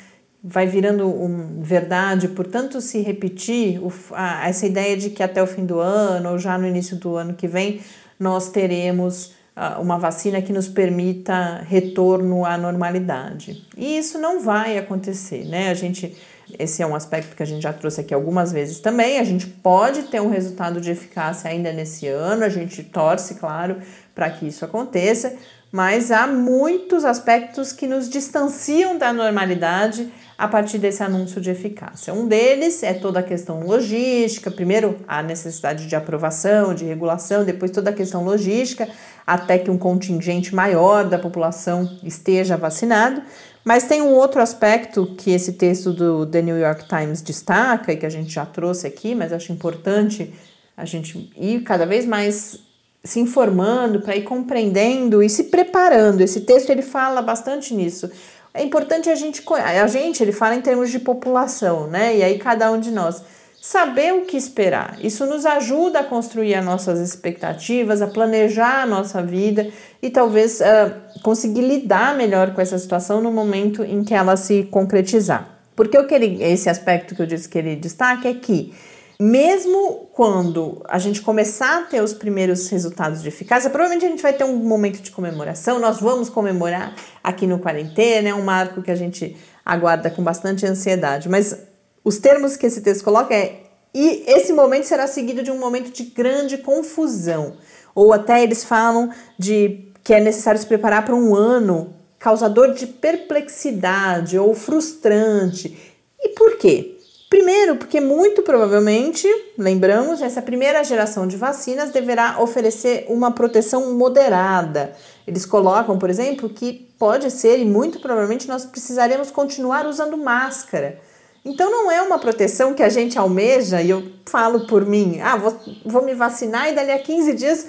vai 0.43 0.67
virando 0.67 1.07
um, 1.07 1.59
verdade, 1.61 2.27
portanto 2.27 2.81
se 2.81 3.01
repetir 3.01 3.83
o, 3.83 3.91
a, 4.11 4.47
essa 4.47 4.67
ideia 4.67 4.95
de 4.95 5.09
que 5.09 5.23
até 5.23 5.41
o 5.41 5.47
fim 5.47 5.65
do 5.65 5.79
ano 5.79 6.31
ou 6.31 6.37
já 6.37 6.55
no 6.57 6.67
início 6.67 6.95
do 6.97 7.15
ano 7.15 7.33
que 7.33 7.47
vem 7.47 7.81
nós 8.19 8.49
teremos 8.49 9.33
uh, 9.55 9.81
uma 9.81 9.97
vacina 9.97 10.39
que 10.39 10.53
nos 10.53 10.67
permita 10.67 11.63
retorno 11.67 12.45
à 12.45 12.57
normalidade. 12.59 13.67
E 13.75 13.97
isso 13.97 14.19
não 14.19 14.39
vai 14.39 14.77
acontecer, 14.77 15.45
né? 15.45 15.69
A 15.69 15.73
gente 15.73 16.15
esse 16.59 16.81
é 16.81 16.87
um 16.87 16.95
aspecto 16.95 17.35
que 17.35 17.43
a 17.43 17.45
gente 17.45 17.61
já 17.61 17.73
trouxe 17.73 18.01
aqui 18.01 18.13
algumas 18.13 18.51
vezes 18.51 18.79
também. 18.79 19.19
A 19.19 19.23
gente 19.23 19.47
pode 19.47 20.03
ter 20.03 20.21
um 20.21 20.29
resultado 20.29 20.79
de 20.79 20.91
eficácia 20.91 21.49
ainda 21.49 21.71
nesse 21.71 22.07
ano, 22.07 22.43
a 22.43 22.49
gente 22.49 22.83
torce, 22.83 23.35
claro, 23.35 23.77
para 24.13 24.29
que 24.29 24.47
isso 24.47 24.63
aconteça, 24.63 25.33
mas 25.71 26.11
há 26.11 26.27
muitos 26.27 27.05
aspectos 27.05 27.71
que 27.71 27.87
nos 27.87 28.09
distanciam 28.09 28.97
da 28.97 29.13
normalidade 29.13 30.11
a 30.41 30.47
partir 30.47 30.79
desse 30.79 31.03
anúncio 31.03 31.39
de 31.39 31.51
eficácia. 31.51 32.11
Um 32.11 32.27
deles 32.27 32.81
é 32.81 32.95
toda 32.95 33.19
a 33.19 33.23
questão 33.23 33.61
logística, 33.61 34.49
primeiro 34.49 34.97
a 35.07 35.21
necessidade 35.21 35.85
de 35.85 35.95
aprovação, 35.95 36.73
de 36.73 36.83
regulação, 36.83 37.45
depois 37.45 37.69
toda 37.69 37.91
a 37.91 37.93
questão 37.93 38.23
logística, 38.23 38.89
até 39.25 39.59
que 39.59 39.69
um 39.69 39.77
contingente 39.77 40.55
maior 40.55 41.07
da 41.07 41.19
população 41.19 41.99
esteja 42.03 42.57
vacinado. 42.57 43.21
Mas 43.63 43.83
tem 43.83 44.01
um 44.01 44.13
outro 44.13 44.41
aspecto 44.41 45.05
que 45.17 45.31
esse 45.31 45.53
texto 45.53 45.93
do 45.93 46.25
The 46.25 46.41
New 46.41 46.57
York 46.57 46.85
Times 46.87 47.21
destaca 47.21 47.93
e 47.93 47.97
que 47.97 48.05
a 48.05 48.09
gente 48.09 48.31
já 48.31 48.45
trouxe 48.45 48.87
aqui, 48.87 49.13
mas 49.13 49.31
acho 49.31 49.51
importante 49.51 50.33
a 50.75 50.85
gente 50.85 51.31
ir 51.37 51.61
cada 51.61 51.85
vez 51.85 52.05
mais 52.05 52.59
se 53.03 53.19
informando, 53.19 54.01
para 54.01 54.15
ir 54.15 54.23
compreendendo 54.23 55.23
e 55.23 55.29
se 55.29 55.45
preparando. 55.45 56.21
Esse 56.21 56.41
texto 56.41 56.69
ele 56.69 56.81
fala 56.81 57.21
bastante 57.21 57.73
nisso. 57.73 58.09
É 58.53 58.63
importante 58.63 59.09
a 59.09 59.15
gente, 59.15 59.43
a 59.49 59.87
gente, 59.87 60.21
ele 60.21 60.31
fala 60.31 60.55
em 60.55 60.61
termos 60.61 60.91
de 60.91 60.99
população, 60.99 61.87
né? 61.87 62.17
E 62.17 62.23
aí 62.23 62.37
cada 62.37 62.71
um 62.71 62.79
de 62.79 62.91
nós 62.91 63.23
saber 63.61 64.11
o 64.11 64.21
que 64.25 64.35
esperar. 64.35 64.97
Isso 64.99 65.23
nos 65.27 65.45
ajuda 65.45 65.99
a 65.99 66.03
construir 66.03 66.55
as 66.55 66.65
nossas 66.65 66.99
expectativas, 66.99 68.01
a 68.01 68.07
planejar 68.07 68.81
a 68.81 68.85
nossa 68.87 69.21
vida 69.21 69.69
e 70.01 70.09
talvez 70.09 70.59
uh, 70.59 71.21
conseguir 71.21 71.61
lidar 71.61 72.17
melhor 72.17 72.55
com 72.55 72.59
essa 72.59 72.79
situação 72.79 73.21
no 73.21 73.31
momento 73.31 73.83
em 73.83 74.03
que 74.03 74.15
ela 74.15 74.35
se 74.35 74.63
concretizar. 74.63 75.59
Porque 75.75 75.95
o 75.95 76.07
que 76.07 76.15
ele, 76.15 76.43
esse 76.43 76.69
aspecto 76.69 77.13
que 77.13 77.21
eu 77.21 77.27
disse 77.27 77.47
que 77.47 77.59
ele 77.59 77.75
destaca 77.75 78.27
é 78.27 78.33
que 78.33 78.73
mesmo 79.19 80.09
quando 80.11 80.81
a 80.89 80.97
gente 80.97 81.21
começar 81.21 81.81
a 81.81 81.81
ter 81.83 82.01
os 82.01 82.15
primeiros 82.15 82.67
resultados 82.67 83.21
de 83.21 83.27
eficácia, 83.27 83.69
provavelmente 83.69 84.07
a 84.07 84.09
gente 84.09 84.23
vai 84.23 84.33
ter 84.33 84.43
um 84.43 84.57
momento 84.57 84.99
de 85.03 85.11
comemoração, 85.11 85.77
nós 85.77 85.99
vamos 85.99 86.27
comemorar 86.27 86.95
aqui 87.23 87.45
no 87.45 87.59
quarentena, 87.59 88.29
é 88.29 88.33
um 88.33 88.43
marco 88.43 88.81
que 88.81 88.89
a 88.89 88.95
gente 88.95 89.37
aguarda 89.63 90.09
com 90.09 90.23
bastante 90.23 90.65
ansiedade, 90.65 91.29
mas 91.29 91.55
os 92.03 92.17
termos 92.17 92.55
que 92.55 92.65
esse 92.65 92.81
texto 92.81 93.03
coloca 93.03 93.33
é 93.33 93.61
e 93.93 94.23
esse 94.25 94.53
momento 94.53 94.85
será 94.85 95.05
seguido 95.05 95.43
de 95.43 95.51
um 95.51 95.59
momento 95.59 95.91
de 95.91 96.03
grande 96.03 96.57
confusão, 96.57 97.57
ou 97.93 98.13
até 98.13 98.41
eles 98.41 98.63
falam 98.63 99.11
de 99.37 99.91
que 100.03 100.13
é 100.13 100.19
necessário 100.19 100.59
se 100.59 100.65
preparar 100.65 101.03
para 101.03 101.15
um 101.15 101.35
ano 101.35 101.93
causador 102.17 102.73
de 102.73 102.87
perplexidade 102.87 104.37
ou 104.37 104.53
frustrante. 104.53 105.95
E 106.19 106.29
por 106.29 106.57
quê? 106.57 106.97
Primeiro, 107.29 107.77
porque 107.77 108.01
muito 108.01 108.41
provavelmente, 108.41 109.27
lembramos, 109.57 110.21
essa 110.21 110.41
primeira 110.41 110.83
geração 110.83 111.25
de 111.25 111.37
vacinas 111.37 111.89
deverá 111.89 112.41
oferecer 112.41 113.05
uma 113.07 113.31
proteção 113.31 113.93
moderada. 113.93 114.93
Eles 115.25 115.45
colocam, 115.45 115.97
por 115.97 116.09
exemplo, 116.09 116.49
que 116.49 116.93
pode 116.99 117.31
ser 117.31 117.57
e 117.57 117.65
muito 117.65 117.99
provavelmente 117.99 118.47
nós 118.47 118.65
precisaremos 118.65 119.31
continuar 119.31 119.87
usando 119.87 120.17
máscara. 120.17 120.99
Então 121.43 121.71
não 121.71 121.91
é 121.91 122.01
uma 122.01 122.19
proteção 122.19 122.73
que 122.73 122.83
a 122.83 122.89
gente 122.89 123.17
almeja, 123.17 123.81
e 123.81 123.89
eu 123.89 124.03
falo 124.25 124.67
por 124.67 124.85
mim, 124.85 125.19
ah, 125.21 125.35
vou, 125.35 125.57
vou 125.83 126.03
me 126.03 126.13
vacinar 126.13 126.69
e 126.69 126.75
dali 126.75 126.91
a 126.91 126.99
15 126.99 127.33
dias, 127.33 127.67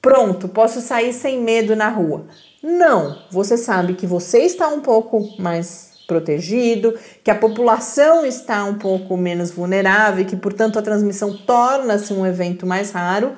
pronto, 0.00 0.48
posso 0.48 0.80
sair 0.80 1.12
sem 1.12 1.40
medo 1.40 1.74
na 1.74 1.88
rua. 1.88 2.26
Não, 2.62 3.18
você 3.30 3.56
sabe 3.56 3.94
que 3.94 4.06
você 4.06 4.40
está 4.40 4.68
um 4.68 4.80
pouco 4.80 5.34
mais 5.40 5.92
protegido, 6.06 6.96
que 7.24 7.30
a 7.30 7.34
população 7.34 8.24
está 8.24 8.64
um 8.64 8.74
pouco 8.74 9.16
menos 9.16 9.50
vulnerável 9.50 10.24
que, 10.24 10.36
portanto, 10.36 10.78
a 10.78 10.82
transmissão 10.82 11.36
torna-se 11.36 12.12
um 12.12 12.24
evento 12.24 12.66
mais 12.66 12.90
raro, 12.90 13.32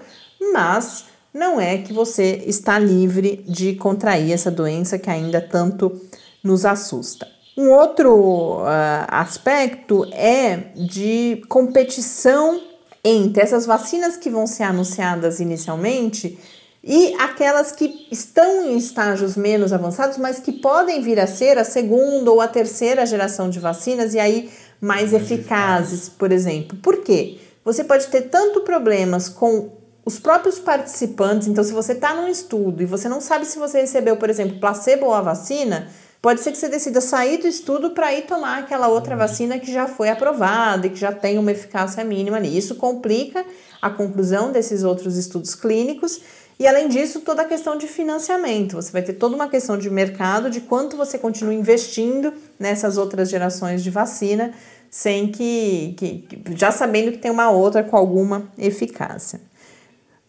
mas 0.52 1.06
não 1.32 1.60
é 1.60 1.78
que 1.78 1.92
você 1.92 2.42
está 2.46 2.78
livre 2.78 3.44
de 3.48 3.74
contrair 3.74 4.32
essa 4.32 4.50
doença 4.50 4.98
que 4.98 5.08
ainda 5.08 5.40
tanto 5.40 6.00
nos 6.42 6.66
assusta. 6.66 7.33
Um 7.56 7.70
outro 7.70 8.62
uh, 8.62 9.06
aspecto 9.08 10.04
é 10.12 10.56
de 10.74 11.42
competição 11.48 12.60
entre 13.04 13.42
essas 13.42 13.64
vacinas 13.64 14.16
que 14.16 14.28
vão 14.28 14.46
ser 14.46 14.64
anunciadas 14.64 15.38
inicialmente 15.38 16.38
e 16.82 17.14
aquelas 17.18 17.70
que 17.70 18.08
estão 18.10 18.64
em 18.64 18.76
estágios 18.76 19.36
menos 19.36 19.72
avançados, 19.72 20.18
mas 20.18 20.40
que 20.40 20.52
podem 20.52 21.00
vir 21.00 21.20
a 21.20 21.26
ser 21.26 21.56
a 21.56 21.64
segunda 21.64 22.30
ou 22.30 22.40
a 22.40 22.48
terceira 22.48 23.06
geração 23.06 23.48
de 23.48 23.60
vacinas 23.60 24.14
e 24.14 24.18
aí 24.18 24.50
mais, 24.80 25.12
mais 25.12 25.12
eficazes, 25.14 26.08
por 26.08 26.32
exemplo. 26.32 26.76
Por 26.78 26.98
quê? 26.98 27.38
Você 27.64 27.84
pode 27.84 28.08
ter 28.08 28.22
tanto 28.22 28.60
problemas 28.60 29.28
com 29.28 29.70
os 30.04 30.18
próprios 30.18 30.58
participantes, 30.58 31.48
então 31.48 31.64
se 31.64 31.72
você 31.72 31.92
está 31.92 32.14
num 32.14 32.28
estudo 32.28 32.82
e 32.82 32.86
você 32.86 33.08
não 33.08 33.20
sabe 33.20 33.46
se 33.46 33.58
você 33.58 33.80
recebeu, 33.80 34.18
por 34.18 34.28
exemplo, 34.28 34.60
placebo 34.60 35.06
ou 35.06 35.14
a 35.14 35.22
vacina, 35.22 35.88
pode 36.24 36.40
ser 36.40 36.52
que 36.52 36.56
você 36.56 36.70
decida 36.70 37.02
sair 37.02 37.36
do 37.36 37.46
estudo 37.46 37.90
para 37.90 38.14
ir 38.14 38.22
tomar 38.22 38.60
aquela 38.60 38.88
outra 38.88 39.14
vacina 39.14 39.58
que 39.58 39.70
já 39.70 39.86
foi 39.86 40.08
aprovada 40.08 40.86
e 40.86 40.90
que 40.90 40.96
já 40.96 41.12
tem 41.12 41.36
uma 41.36 41.52
eficácia 41.52 42.02
mínima 42.02 42.38
ali. 42.38 42.56
Isso 42.56 42.76
complica 42.76 43.44
a 43.82 43.90
conclusão 43.90 44.50
desses 44.50 44.84
outros 44.84 45.18
estudos 45.18 45.54
clínicos 45.54 46.22
e 46.58 46.66
além 46.66 46.88
disso, 46.88 47.20
toda 47.20 47.42
a 47.42 47.44
questão 47.44 47.76
de 47.76 47.86
financiamento. 47.86 48.76
Você 48.76 48.90
vai 48.90 49.02
ter 49.02 49.12
toda 49.12 49.34
uma 49.34 49.50
questão 49.50 49.76
de 49.76 49.90
mercado, 49.90 50.48
de 50.48 50.62
quanto 50.62 50.96
você 50.96 51.18
continua 51.18 51.52
investindo 51.52 52.32
nessas 52.58 52.96
outras 52.96 53.28
gerações 53.28 53.84
de 53.84 53.90
vacina, 53.90 54.54
sem 54.90 55.30
que, 55.30 55.94
que 55.98 56.26
já 56.56 56.72
sabendo 56.72 57.12
que 57.12 57.18
tem 57.18 57.30
uma 57.30 57.50
outra 57.50 57.82
com 57.82 57.98
alguma 57.98 58.48
eficácia. 58.56 59.42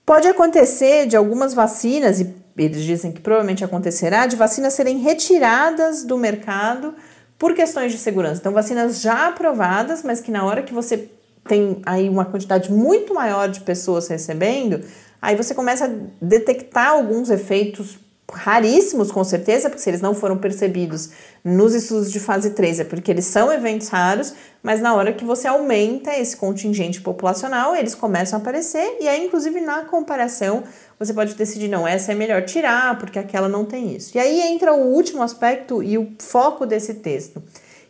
Pode 0.06 0.28
acontecer 0.28 1.08
de 1.08 1.16
algumas 1.16 1.54
vacinas, 1.54 2.20
e 2.20 2.36
eles 2.58 2.84
dizem 2.84 3.12
que 3.12 3.22
provavelmente 3.22 3.64
acontecerá, 3.64 4.28
de 4.28 4.36
vacinas 4.36 4.74
serem 4.74 5.00
retiradas 5.00 6.04
do 6.04 6.18
mercado 6.18 6.94
por 7.38 7.54
questões 7.54 7.92
de 7.92 7.98
segurança. 7.98 8.40
Então, 8.40 8.54
vacinas 8.54 9.02
já 9.02 9.28
aprovadas, 9.28 10.04
mas 10.04 10.22
que 10.22 10.32
na 10.32 10.46
hora 10.46 10.64
que 10.64 10.74
você 10.74 11.10
tem 11.48 11.82
aí 11.86 12.10
uma 12.10 12.26
quantidade 12.26 12.72
muito 12.72 13.14
maior 13.14 13.50
de 13.50 13.60
pessoas 13.60 14.08
recebendo, 14.08 14.82
Aí 15.26 15.36
você 15.36 15.56
começa 15.56 15.86
a 15.86 15.90
detectar 16.22 16.90
alguns 16.90 17.32
efeitos 17.32 17.98
raríssimos, 18.32 19.12
com 19.12 19.24
certeza, 19.24 19.70
porque 19.70 19.82
se 19.82 19.90
eles 19.90 20.02
não 20.02 20.16
foram 20.16 20.38
percebidos 20.38 21.10
nos 21.44 21.76
estudos 21.76 22.12
de 22.12 22.20
fase 22.20 22.52
3 22.52 22.80
é 22.80 22.84
porque 22.84 23.12
eles 23.12 23.26
são 23.26 23.54
eventos 23.54 23.88
raros, 23.90 24.34
mas 24.64 24.82
na 24.82 24.96
hora 24.96 25.14
que 25.14 25.24
você 25.24 25.48
aumenta 25.48 26.12
esse 26.18 26.36
contingente 26.36 27.02
populacional, 27.02 27.76
eles 27.76 27.94
começam 27.94 28.40
a 28.40 28.42
aparecer 28.42 28.98
e 29.00 29.08
aí, 29.08 29.26
inclusive, 29.26 29.62
na 29.62 29.84
comparação, 29.84 30.64
você 30.98 31.14
pode 31.14 31.36
decidir, 31.36 31.68
não, 31.68 31.88
essa 31.88 32.14
é 32.14 32.16
melhor 32.16 32.44
tirar, 32.44 32.98
porque 32.98 33.20
aquela 33.20 33.48
não 33.48 33.64
tem 33.64 33.96
isso. 33.96 34.18
E 34.18 34.20
aí 34.20 34.42
entra 34.42 34.74
o 34.74 34.92
último 34.92 35.22
aspecto 35.22 35.84
e 35.84 35.98
o 35.98 36.12
foco 36.20 36.66
desse 36.66 36.96
texto, 36.96 37.44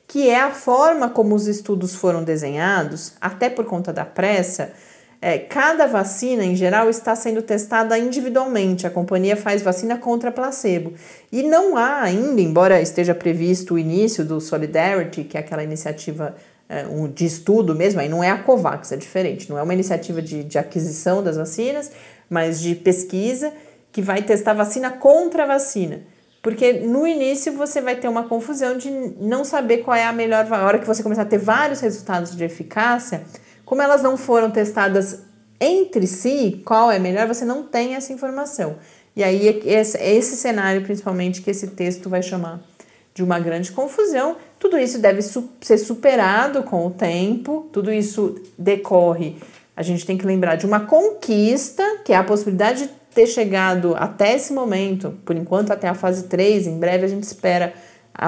que 0.06 0.30
é 0.30 0.40
a 0.40 0.52
forma 0.52 1.10
como 1.10 1.34
os 1.34 1.48
estudos 1.48 1.96
foram 1.96 2.24
desenhados, 2.24 3.14
até 3.22 3.50
por 3.50 3.66
conta 3.66 3.94
da 3.94 4.04
pressa, 4.04 4.74
é, 5.26 5.40
cada 5.40 5.88
vacina, 5.88 6.46
em 6.46 6.56
geral, 6.56 6.88
está 6.88 7.16
sendo 7.16 7.42
testada 7.42 7.98
individualmente. 7.98 8.86
A 8.86 8.92
companhia 8.92 9.36
faz 9.36 9.64
vacina 9.64 9.98
contra 9.98 10.32
placebo. 10.32 10.94
E 11.32 11.42
não 11.42 11.76
há 11.76 12.04
ainda, 12.04 12.40
embora 12.40 12.80
esteja 12.80 13.16
previsto 13.16 13.74
o 13.74 13.80
início 13.80 14.24
do 14.24 14.40
Solidarity, 14.40 15.24
que 15.24 15.36
é 15.36 15.40
aquela 15.40 15.64
iniciativa 15.64 16.36
é, 16.70 16.86
um, 16.86 17.08
de 17.08 17.26
estudo 17.26 17.74
mesmo, 17.74 18.02
aí 18.02 18.08
não 18.08 18.24
é 18.24 18.30
a 18.30 18.38
COVAX, 18.38 18.92
é 18.92 18.98
diferente, 18.98 19.50
não 19.50 19.58
é 19.58 19.64
uma 19.64 19.74
iniciativa 19.74 20.22
de, 20.22 20.44
de 20.44 20.60
aquisição 20.60 21.24
das 21.24 21.38
vacinas, 21.38 21.92
mas 22.30 22.62
de 22.62 22.76
pesquisa 22.76 23.52
que 23.92 24.04
vai 24.04 24.22
testar 24.22 24.54
vacina 24.54 24.92
contra 24.92 25.48
vacina. 25.48 26.02
Porque 26.44 26.72
no 26.72 27.08
início 27.08 27.52
você 27.54 27.82
vai 27.82 27.96
ter 27.96 28.08
uma 28.08 28.26
confusão 28.26 28.78
de 28.78 28.92
não 29.20 29.44
saber 29.44 29.80
qual 29.80 29.98
é 29.98 30.06
a 30.06 30.14
melhor. 30.14 30.46
A 30.54 30.66
hora 30.68 30.78
que 30.78 30.86
você 30.86 31.02
começar 31.02 31.24
a 31.24 31.26
ter 31.26 31.40
vários 31.40 31.80
resultados 31.80 32.36
de 32.36 32.44
eficácia, 32.44 33.24
como 33.66 33.82
elas 33.82 34.04
não 34.04 34.16
foram 34.16 34.52
testadas 34.52 35.24
entre 35.60 36.06
si, 36.06 36.62
qual 36.66 36.92
é 36.92 37.00
melhor, 37.00 37.28
você 37.28 37.44
não 37.44 37.64
tem 37.64 37.96
essa 37.96 38.14
informação. 38.14 38.76
E 39.16 39.24
aí 39.24 39.48
é 39.48 39.82
esse, 39.82 40.36
cenário, 40.36 40.84
principalmente, 40.84 41.42
que 41.42 41.50
esse 41.50 41.68
texto 41.68 42.10
vai 42.10 42.22
chamar 42.22 42.62
de 43.14 43.24
uma 43.24 43.40
grande 43.40 43.72
confusão. 43.72 44.36
Tudo 44.60 44.78
isso 44.78 45.00
deve 45.00 45.22
ser 45.22 45.78
superado 45.78 46.64
com 46.64 46.86
o 46.86 46.92
tempo, 46.92 47.70
tudo 47.72 47.92
isso 47.92 48.36
decorre. 48.58 49.38
A 49.76 49.82
gente 49.82 50.06
tem 50.06 50.18
que 50.18 50.26
lembrar 50.26 50.56
de 50.56 50.66
uma 50.66 50.82
conquista, 50.82 52.00
que 52.04 52.12
é 52.12 52.18
a 52.18 52.24
possibilidade 52.24 52.84
de 52.84 52.90
ter 53.14 53.28
chegado 53.28 53.96
até 53.98 54.36
esse 54.36 54.52
momento, 54.52 55.18
por 55.26 55.36
enquanto 55.38 55.72
até 55.72 55.88
a 55.88 55.94
fase 55.94 56.24
3, 56.24 56.68
em 56.68 56.78
breve 56.78 57.06
a 57.06 57.08
gente 57.08 57.24
espera 57.24 57.74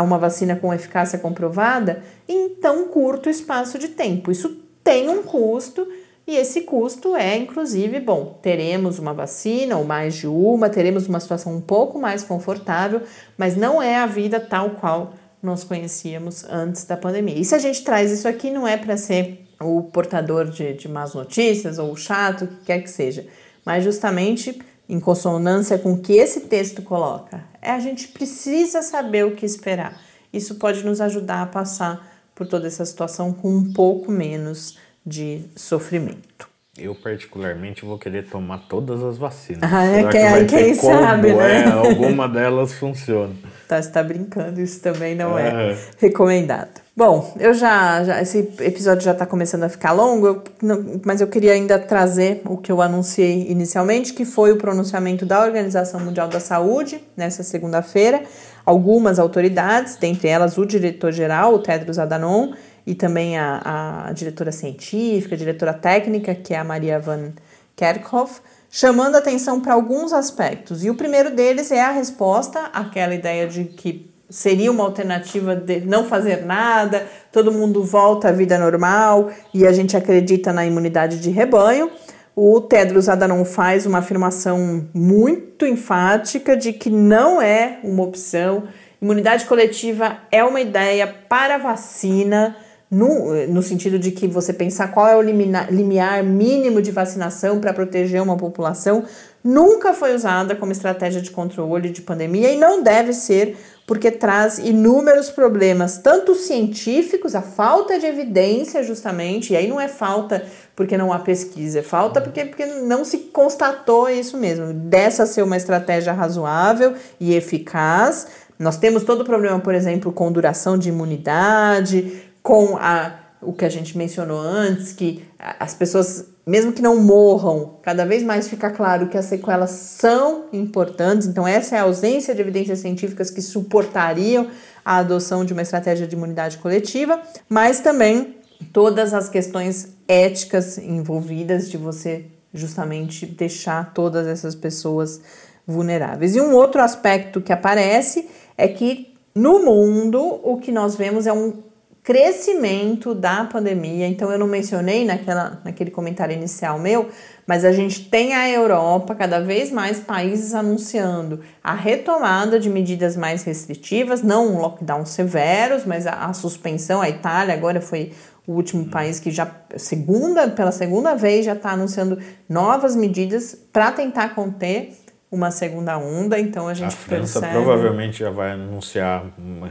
uma 0.02 0.18
vacina 0.18 0.56
com 0.56 0.74
eficácia 0.74 1.20
comprovada, 1.20 2.02
em 2.28 2.50
tão 2.50 2.88
curto 2.88 3.30
espaço 3.30 3.78
de 3.78 3.90
tempo. 3.90 4.32
Isso 4.32 4.67
tem 4.88 5.10
um 5.10 5.22
custo 5.22 5.86
e 6.26 6.38
esse 6.38 6.62
custo 6.62 7.14
é, 7.14 7.36
inclusive, 7.36 8.00
bom, 8.00 8.40
teremos 8.42 9.00
uma 9.00 9.14
vacina 9.14 9.76
ou 9.76 9.84
mais 9.84 10.16
de 10.16 10.28
uma, 10.28 10.70
teremos 10.70 11.10
uma 11.10 11.20
situação 11.20 11.54
um 11.54 11.60
pouco 11.60 12.00
mais 12.00 12.24
confortável, 12.24 13.02
mas 13.38 13.58
não 13.58 13.84
é 13.84 13.98
a 13.98 14.06
vida 14.06 14.40
tal 14.40 14.70
qual 14.72 15.14
nós 15.44 15.66
conhecíamos 15.66 16.46
antes 16.46 16.86
da 16.86 16.96
pandemia. 16.96 17.38
E 17.38 17.44
se 17.44 17.54
a 17.54 17.60
gente 17.60 17.84
traz 17.84 18.12
isso 18.12 18.30
aqui, 18.30 18.50
não 18.50 18.66
é 18.66 18.78
para 18.78 18.96
ser 18.96 19.46
o 19.60 19.84
portador 19.84 20.46
de, 20.50 20.72
de 20.72 20.88
más 20.88 21.14
notícias 21.14 21.78
ou 21.78 21.94
chato, 21.98 22.46
o 22.46 22.48
que 22.48 22.66
quer 22.68 22.82
que 22.82 22.90
seja, 22.90 23.28
mas 23.66 23.84
justamente 23.84 24.58
em 24.88 25.02
consonância 25.02 25.78
com 25.78 25.92
o 25.92 26.02
que 26.02 26.14
esse 26.14 26.42
texto 26.42 26.82
coloca. 26.82 27.44
É 27.62 27.72
a 27.72 27.80
gente 27.80 28.08
precisa 28.08 28.82
saber 28.82 29.26
o 29.26 29.36
que 29.36 29.46
esperar. 29.46 30.02
Isso 30.32 30.56
pode 30.56 30.86
nos 30.86 31.02
ajudar 31.02 31.42
a 31.42 31.48
passar 31.48 32.17
por 32.38 32.46
toda 32.48 32.68
essa 32.68 32.86
situação 32.86 33.34
com 33.34 33.50
um 33.50 33.74
pouco 33.74 34.12
menos 34.12 34.78
de 35.04 35.42
sofrimento. 35.56 36.47
Eu, 36.78 36.94
particularmente, 36.94 37.84
vou 37.84 37.98
querer 37.98 38.26
tomar 38.26 38.60
todas 38.70 39.04
as 39.04 39.18
vacinas. 39.18 39.62
Ah, 39.64 39.84
é, 39.84 40.04
que, 40.04 40.46
que 40.46 40.64
quem 40.64 40.74
sabe, 40.76 41.34
né? 41.34 41.64
É, 41.64 41.72
alguma 41.72 42.28
delas 42.30 42.74
funciona. 42.74 43.34
Tá, 43.68 43.82
você 43.82 43.92
tá 43.92 44.02
brincando, 44.02 44.62
isso 44.62 44.80
também 44.80 45.14
não 45.14 45.38
é, 45.38 45.72
é 45.72 45.78
recomendado. 46.00 46.80
Bom, 46.96 47.36
eu 47.38 47.54
já, 47.54 48.02
já, 48.02 48.22
esse 48.22 48.40
episódio 48.62 49.04
já 49.04 49.12
está 49.12 49.26
começando 49.26 49.64
a 49.64 49.70
ficar 49.70 49.92
longo, 49.92 50.26
eu, 50.26 50.44
não, 50.62 51.02
mas 51.06 51.20
eu 51.20 51.28
queria 51.28 51.52
ainda 51.52 51.78
trazer 51.78 52.42
o 52.46 52.56
que 52.56 52.72
eu 52.72 52.82
anunciei 52.82 53.52
inicialmente, 53.52 54.14
que 54.14 54.24
foi 54.24 54.54
o 54.54 54.56
pronunciamento 54.56 55.26
da 55.26 55.44
Organização 55.44 56.00
Mundial 56.00 56.30
da 56.30 56.40
Saúde 56.40 57.04
nessa 57.18 57.44
segunda-feira, 57.44 58.24
algumas 58.66 59.20
autoridades, 59.20 59.98
dentre 59.98 60.30
elas 60.30 60.58
o 60.58 60.66
diretor-geral, 60.66 61.54
o 61.54 61.60
Tedros 61.60 62.00
Adhanom, 62.00 62.54
e 62.88 62.96
também 62.96 63.38
a, 63.38 64.06
a 64.08 64.14
diretora 64.14 64.50
científica, 64.50 65.36
a 65.36 65.38
diretora 65.38 65.74
técnica, 65.74 66.34
que 66.34 66.54
é 66.54 66.58
a 66.58 66.64
Maria 66.64 66.98
Van 66.98 67.34
Kerkhoff, 67.76 68.40
chamando 68.72 69.18
atenção 69.18 69.60
para 69.60 69.74
alguns 69.74 70.14
aspectos. 70.14 70.86
E 70.86 70.90
o 70.90 70.96
primeiro 70.96 71.36
deles 71.36 71.70
é 71.70 71.82
a 71.82 71.92
resposta 71.92 72.70
àquela 72.74 73.14
ideia 73.14 73.46
de 73.46 73.66
que 73.66 74.10
seria 74.30 74.72
uma 74.72 74.86
alternativa 74.86 75.54
de 75.54 75.82
não 75.82 76.06
fazer 76.06 76.46
nada, 76.46 77.06
todo 77.30 77.52
mundo 77.52 77.84
volta 77.84 78.30
à 78.30 78.32
vida 78.32 78.58
normal 78.58 79.32
e 79.54 79.68
a 79.68 79.74
gente 79.74 79.98
acredita 79.98 80.54
na 80.54 80.66
imunidade 80.66 81.20
de 81.20 81.30
rebanho. 81.30 81.92
O 82.34 82.62
Tedros 82.62 83.10
Adhanom 83.10 83.44
faz 83.44 83.86
uma 83.86 83.98
afirmação 83.98 84.88
muito 84.94 85.66
enfática 85.66 86.56
de 86.56 86.72
que 86.72 86.90
não 86.90 87.42
é 87.42 87.80
uma 87.84 88.04
opção. 88.04 88.64
Imunidade 89.02 89.46
coletiva 89.46 90.20
é 90.32 90.44
uma 90.44 90.62
ideia 90.62 91.08
para 91.08 91.58
vacina, 91.58 92.56
no, 92.90 93.48
no 93.48 93.62
sentido 93.62 94.00
de 94.00 94.12
que 94.12 94.28
você 94.28 94.54
pensar 94.54 94.90
qual 94.90 95.08
é 95.08 95.16
o 95.16 95.22
limiar, 95.22 96.24
mínimo 96.24 96.82
de 96.82 96.92
vacinação 96.92 97.60
para 97.60 97.74
proteger 97.74 98.22
uma 98.22 98.38
população, 98.38 99.04
nunca 99.44 99.94
foi 99.94 100.16
usada 100.16 100.56
como 100.56 100.72
estratégia 100.72 101.22
de 101.22 101.32
controle 101.32 101.90
de 101.90 102.02
pandemia 102.02 102.52
e 102.52 102.58
não 102.58 102.82
deve 102.82 103.14
ser 103.14 103.58
porque 103.86 104.12
traz 104.12 104.58
inúmeros 104.58 105.30
problemas, 105.30 105.98
tanto 105.98 106.36
científicos, 106.36 107.34
a 107.34 107.42
falta 107.42 107.98
de 107.98 108.06
evidência, 108.06 108.84
justamente, 108.84 109.54
e 109.54 109.56
aí 109.56 109.66
não 109.66 109.80
é 109.80 109.88
falta 109.88 110.46
porque 110.76 110.98
não 110.98 111.14
há 111.14 111.20
pesquisa, 111.20 111.80
é 111.80 111.82
falta 111.82 112.20
porque, 112.20 112.44
porque 112.46 112.66
não 112.66 113.06
se 113.06 113.18
constatou 113.18 114.10
isso 114.10 114.38
mesmo, 114.38 114.74
dessa 114.74 115.26
ser 115.26 115.42
uma 115.42 115.56
estratégia 115.56 116.12
razoável 116.12 116.96
e 117.18 117.34
eficaz. 117.34 118.28
Nós 118.60 118.76
temos 118.76 119.04
todo 119.04 119.22
o 119.22 119.26
problema, 119.26 119.60
por 119.60 119.74
exemplo, 119.74 120.12
com 120.12 120.32
duração 120.32 120.78
de 120.78 120.90
imunidade, 120.90 122.27
com 122.48 122.78
a, 122.78 123.12
o 123.42 123.52
que 123.52 123.66
a 123.66 123.70
gente 123.70 123.98
mencionou 123.98 124.40
antes, 124.40 124.94
que 124.94 125.22
as 125.38 125.74
pessoas 125.74 126.28
mesmo 126.46 126.72
que 126.72 126.82
não 126.82 126.96
morram, 126.96 127.74
cada 127.82 128.06
vez 128.06 128.24
mais 128.24 128.48
fica 128.48 128.70
claro 128.70 129.10
que 129.10 129.18
as 129.18 129.26
sequelas 129.26 129.72
são 129.72 130.46
importantes. 130.54 131.28
Então, 131.28 131.46
essa 131.46 131.76
é 131.76 131.80
a 131.80 131.82
ausência 131.82 132.34
de 132.34 132.40
evidências 132.40 132.80
científicas 132.80 133.30
que 133.30 133.42
suportariam 133.42 134.48
a 134.86 135.00
adoção 135.00 135.44
de 135.44 135.52
uma 135.52 135.62
estratégia 135.62 136.08
de 136.08 136.16
imunidade 136.16 136.58
coletiva, 136.60 137.22
mas 137.50 137.82
também 137.82 138.38
todas 138.72 139.14
as 139.14 139.28
questões 139.28 139.90
éticas 140.08 140.78
envolvidas 140.78 141.70
de 141.70 141.76
você 141.76 142.28
justamente 142.54 143.26
deixar 143.26 143.94
todas 143.94 144.26
essas 144.26 144.56
pessoas 144.56 145.20
vulneráveis. 145.68 146.34
E 146.34 146.40
um 146.40 146.56
outro 146.56 146.82
aspecto 146.82 147.42
que 147.42 147.52
aparece 147.52 148.30
é 148.58 148.70
que 148.70 149.14
no 149.36 149.66
mundo 149.66 150.40
o 150.42 150.58
que 150.58 150.72
nós 150.72 150.96
vemos 150.96 151.28
é 151.28 151.34
um 151.34 151.67
crescimento 152.08 153.14
da 153.14 153.44
pandemia. 153.44 154.08
Então 154.08 154.32
eu 154.32 154.40
não 154.40 154.48
mencionei 154.48 155.04
naquela, 155.04 155.60
naquele 155.66 155.92
comentário 155.92 156.34
inicial 156.34 156.80
meu, 156.80 157.10
mas 157.46 157.66
a 157.66 157.74
gente 157.74 158.06
tem 158.06 158.34
a 158.34 158.50
Europa, 158.50 159.14
cada 159.14 159.42
vez 159.42 159.72
mais 159.72 160.00
países 160.00 160.54
anunciando 160.54 161.42
a 161.62 161.74
retomada 161.74 162.62
de 162.62 162.70
medidas 162.70 163.18
mais 163.18 163.44
restritivas, 163.44 164.24
não 164.24 164.56
um 164.56 164.62
lockdown 164.62 165.06
severos, 165.06 165.84
mas 165.84 166.08
a, 166.08 166.28
a 166.28 166.32
suspensão. 166.32 167.02
A 167.02 167.10
Itália 167.10 167.54
agora 167.54 167.82
foi 167.82 168.14
o 168.48 168.54
último 168.54 168.86
país 168.86 169.20
que 169.20 169.30
já 169.30 169.46
segunda 169.76 170.48
pela 170.48 170.72
segunda 170.72 171.14
vez 171.14 171.44
já 171.44 171.52
está 171.52 171.72
anunciando 171.72 172.18
novas 172.48 172.96
medidas 172.96 173.54
para 173.74 173.92
tentar 173.92 174.34
conter 174.34 174.94
uma 175.30 175.52
segunda 175.52 175.98
onda, 175.98 176.40
então 176.40 176.68
a 176.68 176.74
gente 176.74 176.88
A 176.88 176.92
França 176.92 177.42
percebe... 177.42 177.52
provavelmente 177.52 178.20
já 178.20 178.30
vai 178.30 178.52
anunciar 178.52 179.26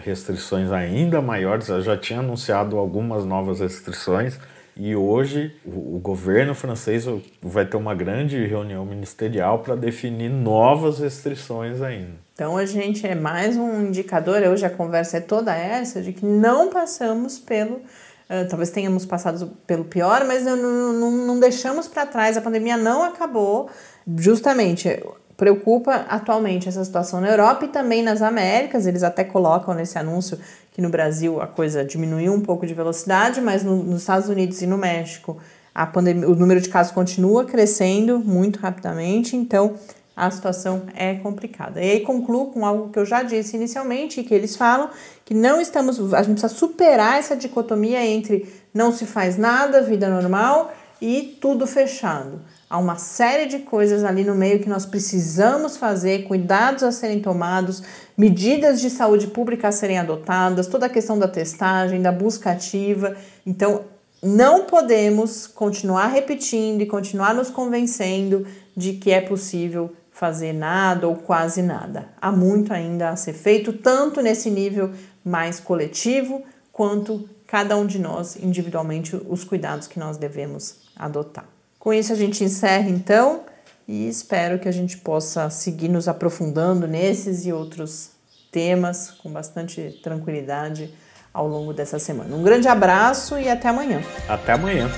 restrições 0.05 0.71
ainda 0.71 1.23
maiores, 1.23 1.71
ela 1.71 1.81
já 1.81 1.97
tinha 1.97 2.21
anunciado 2.21 2.77
algumas 2.77 3.25
novas 3.25 3.61
restrições 3.61 4.39
e 4.77 4.95
hoje 4.95 5.57
o, 5.65 5.97
o 5.97 5.99
governo 5.99 6.55
francês 6.55 7.07
vai 7.41 7.65
ter 7.65 7.79
uma 7.79 7.95
grande 7.95 8.45
reunião 8.47 8.85
ministerial 8.85 9.61
para 9.61 9.75
definir 9.75 10.29
novas 10.29 10.99
restrições 10.99 11.81
ainda. 11.81 12.27
Então 12.35 12.59
a 12.59 12.67
gente 12.67 13.07
é 13.07 13.15
mais 13.15 13.57
um 13.57 13.87
indicador, 13.87 14.43
hoje 14.43 14.67
a 14.67 14.71
conversa 14.71 15.17
é 15.17 15.21
toda 15.21 15.57
essa, 15.57 16.03
de 16.03 16.13
que 16.13 16.25
não 16.25 16.69
passamos 16.71 17.39
pelo 17.39 17.81
Uh, 18.29 18.49
talvez 18.49 18.71
tenhamos 18.71 19.07
passado 19.07 19.53
pelo 19.69 19.85
pior, 19.85 20.25
mas 20.27 20.43
não, 20.43 20.57
não, 20.57 21.11
não 21.13 21.39
deixamos 21.39 21.87
para 21.87 22.05
trás. 22.05 22.37
A 22.37 22.41
pandemia 22.41 22.77
não 22.77 23.05
acabou. 23.05 23.71
Justamente, 24.19 25.01
preocupa 25.37 26.07
atualmente 26.09 26.69
essa 26.69 26.85
situação 26.85 27.21
na 27.21 27.29
Europa 27.29 27.67
e 27.67 27.69
também 27.69 28.03
nas 28.03 28.23
Américas. 28.23 28.87
Eles 28.87 29.03
até 29.03 29.23
colocam 29.25 29.75
nesse 29.75 29.99
anúncio 29.99 30.39
que 30.73 30.81
no 30.81 30.89
Brasil 30.89 31.41
a 31.41 31.47
coisa 31.47 31.85
diminuiu 31.85 32.33
um 32.33 32.41
pouco 32.41 32.67
de 32.67 32.75
velocidade, 32.75 33.41
mas 33.41 33.63
no, 33.63 33.83
nos 33.83 34.01
Estados 34.01 34.29
Unidos 34.29 34.61
e 34.63 34.67
no 34.67 34.79
México 34.79 35.37
a 35.77 35.87
pandemia, 35.87 36.27
o 36.27 36.35
número 36.35 36.59
de 36.59 36.71
casos 36.71 36.91
continua 36.91 37.45
crescendo 37.45 38.19
muito 38.19 38.59
rapidamente, 38.59 39.37
então 39.37 39.75
a 40.17 40.31
situação 40.31 40.85
é 40.95 41.17
complicada. 41.17 41.83
E 41.83 41.91
aí 41.91 42.01
concluo 42.01 42.47
com 42.47 42.65
algo 42.65 42.89
que 42.89 42.99
eu 42.99 43.05
já 43.05 43.23
disse 43.23 43.57
inicialmente, 43.57 44.23
que 44.23 44.33
eles 44.33 44.57
falam 44.57 44.89
que 45.23 45.35
não 45.35 45.61
estamos, 45.61 46.15
a 46.15 46.23
gente 46.23 46.41
precisa 46.41 46.49
superar 46.49 47.19
essa 47.19 47.37
dicotomia 47.37 48.03
entre 48.07 48.51
não 48.73 48.91
se 48.91 49.05
faz 49.05 49.37
nada, 49.37 49.83
vida 49.83 50.09
normal, 50.09 50.73
e 50.99 51.37
tudo 51.39 51.67
fechado. 51.67 52.41
Há 52.69 52.79
uma 52.79 52.97
série 52.97 53.47
de 53.47 53.61
coisas 53.61 54.03
ali 54.03 54.25
no 54.25 54.35
meio 54.35 54.59
que 54.59 54.69
nós 54.69 54.85
precisamos 54.85 55.77
fazer, 55.77 56.25
cuidados 56.25 56.83
a 56.83 56.91
serem 56.91 57.21
tomados, 57.21 57.81
medidas 58.19 58.81
de 58.81 58.91
saúde 58.91 59.29
pública 59.29 59.69
a 59.69 59.73
serem 59.73 59.99
adotadas, 59.99 60.67
toda 60.67 60.87
a 60.87 60.91
questão 60.91 61.17
da 61.17 61.29
testagem, 61.29 62.03
da 62.03 62.11
busca 62.11 62.51
ativa. 62.51 63.17
Então, 63.47 63.85
não 64.21 64.65
podemos 64.65 65.47
continuar 65.47 66.09
repetindo 66.09 66.81
e 66.81 66.87
continuar 66.87 67.35
nos 67.35 67.51
convencendo 67.51 68.45
de 68.77 68.95
que 68.95 69.13
é 69.13 69.21
possível 69.21 69.95
fazer 70.11 70.53
nada 70.53 71.07
ou 71.07 71.15
quase 71.15 71.63
nada. 71.63 72.09
Há 72.21 72.33
muito 72.33 72.73
ainda 72.73 73.11
a 73.11 73.17
ser 73.17 73.35
feito, 73.35 73.73
tanto 73.73 74.21
nesse 74.21 74.51
nível 74.51 74.91
mais 75.25 75.61
coletivo, 75.61 76.43
quanto 76.73 77.29
cada 77.47 77.77
um 77.77 77.87
de 77.87 78.01
nós 78.01 78.35
individualmente 78.35 79.15
os 79.29 79.45
cuidados 79.45 79.87
que 79.87 80.01
nós 80.01 80.17
devemos 80.17 80.79
adotar. 80.97 81.56
Com 81.87 81.95
isso 81.95 82.13
a 82.13 82.17
gente 82.17 82.43
encerra 82.43 82.91
então 82.91 83.43
e 83.87 84.09
espero 84.09 84.59
que 84.59 84.69
a 84.69 84.73
gente 84.73 84.99
possa 84.99 85.49
seguir 85.51 85.89
nos 85.89 86.09
aprofundando 86.09 86.85
nesses 86.85 87.47
e 87.47 87.53
outros 87.53 88.11
temas 88.51 89.13
com 89.13 89.31
bastante 89.31 90.01
tranquilidade 90.03 90.93
ao 91.33 91.47
longo 91.47 91.73
dessa 91.73 92.01
semana. 92.01 92.35
Um 92.35 92.43
grande 92.43 92.67
abraço 92.67 93.39
e 93.39 93.49
até 93.49 93.69
amanhã. 93.69 94.03
Até 94.29 94.55
amanhã. 94.55 94.91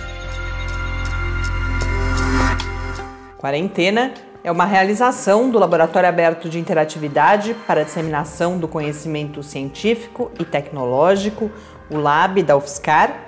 Quarentena 3.37 4.15
é 4.43 4.51
uma 4.51 4.65
realização 4.65 5.51
do 5.51 5.59
Laboratório 5.59 6.09
Aberto 6.09 6.49
de 6.49 6.59
Interatividade 6.59 7.55
para 7.67 7.83
a 7.83 7.85
Disseminação 7.85 8.59
do 8.59 8.67
Conhecimento 8.67 9.43
Científico 9.43 10.33
e 10.41 10.45
Tecnológico, 10.47 11.51
o 11.91 11.99
LAB 11.99 12.43
da 12.43 12.57
UFSCar, 12.57 13.28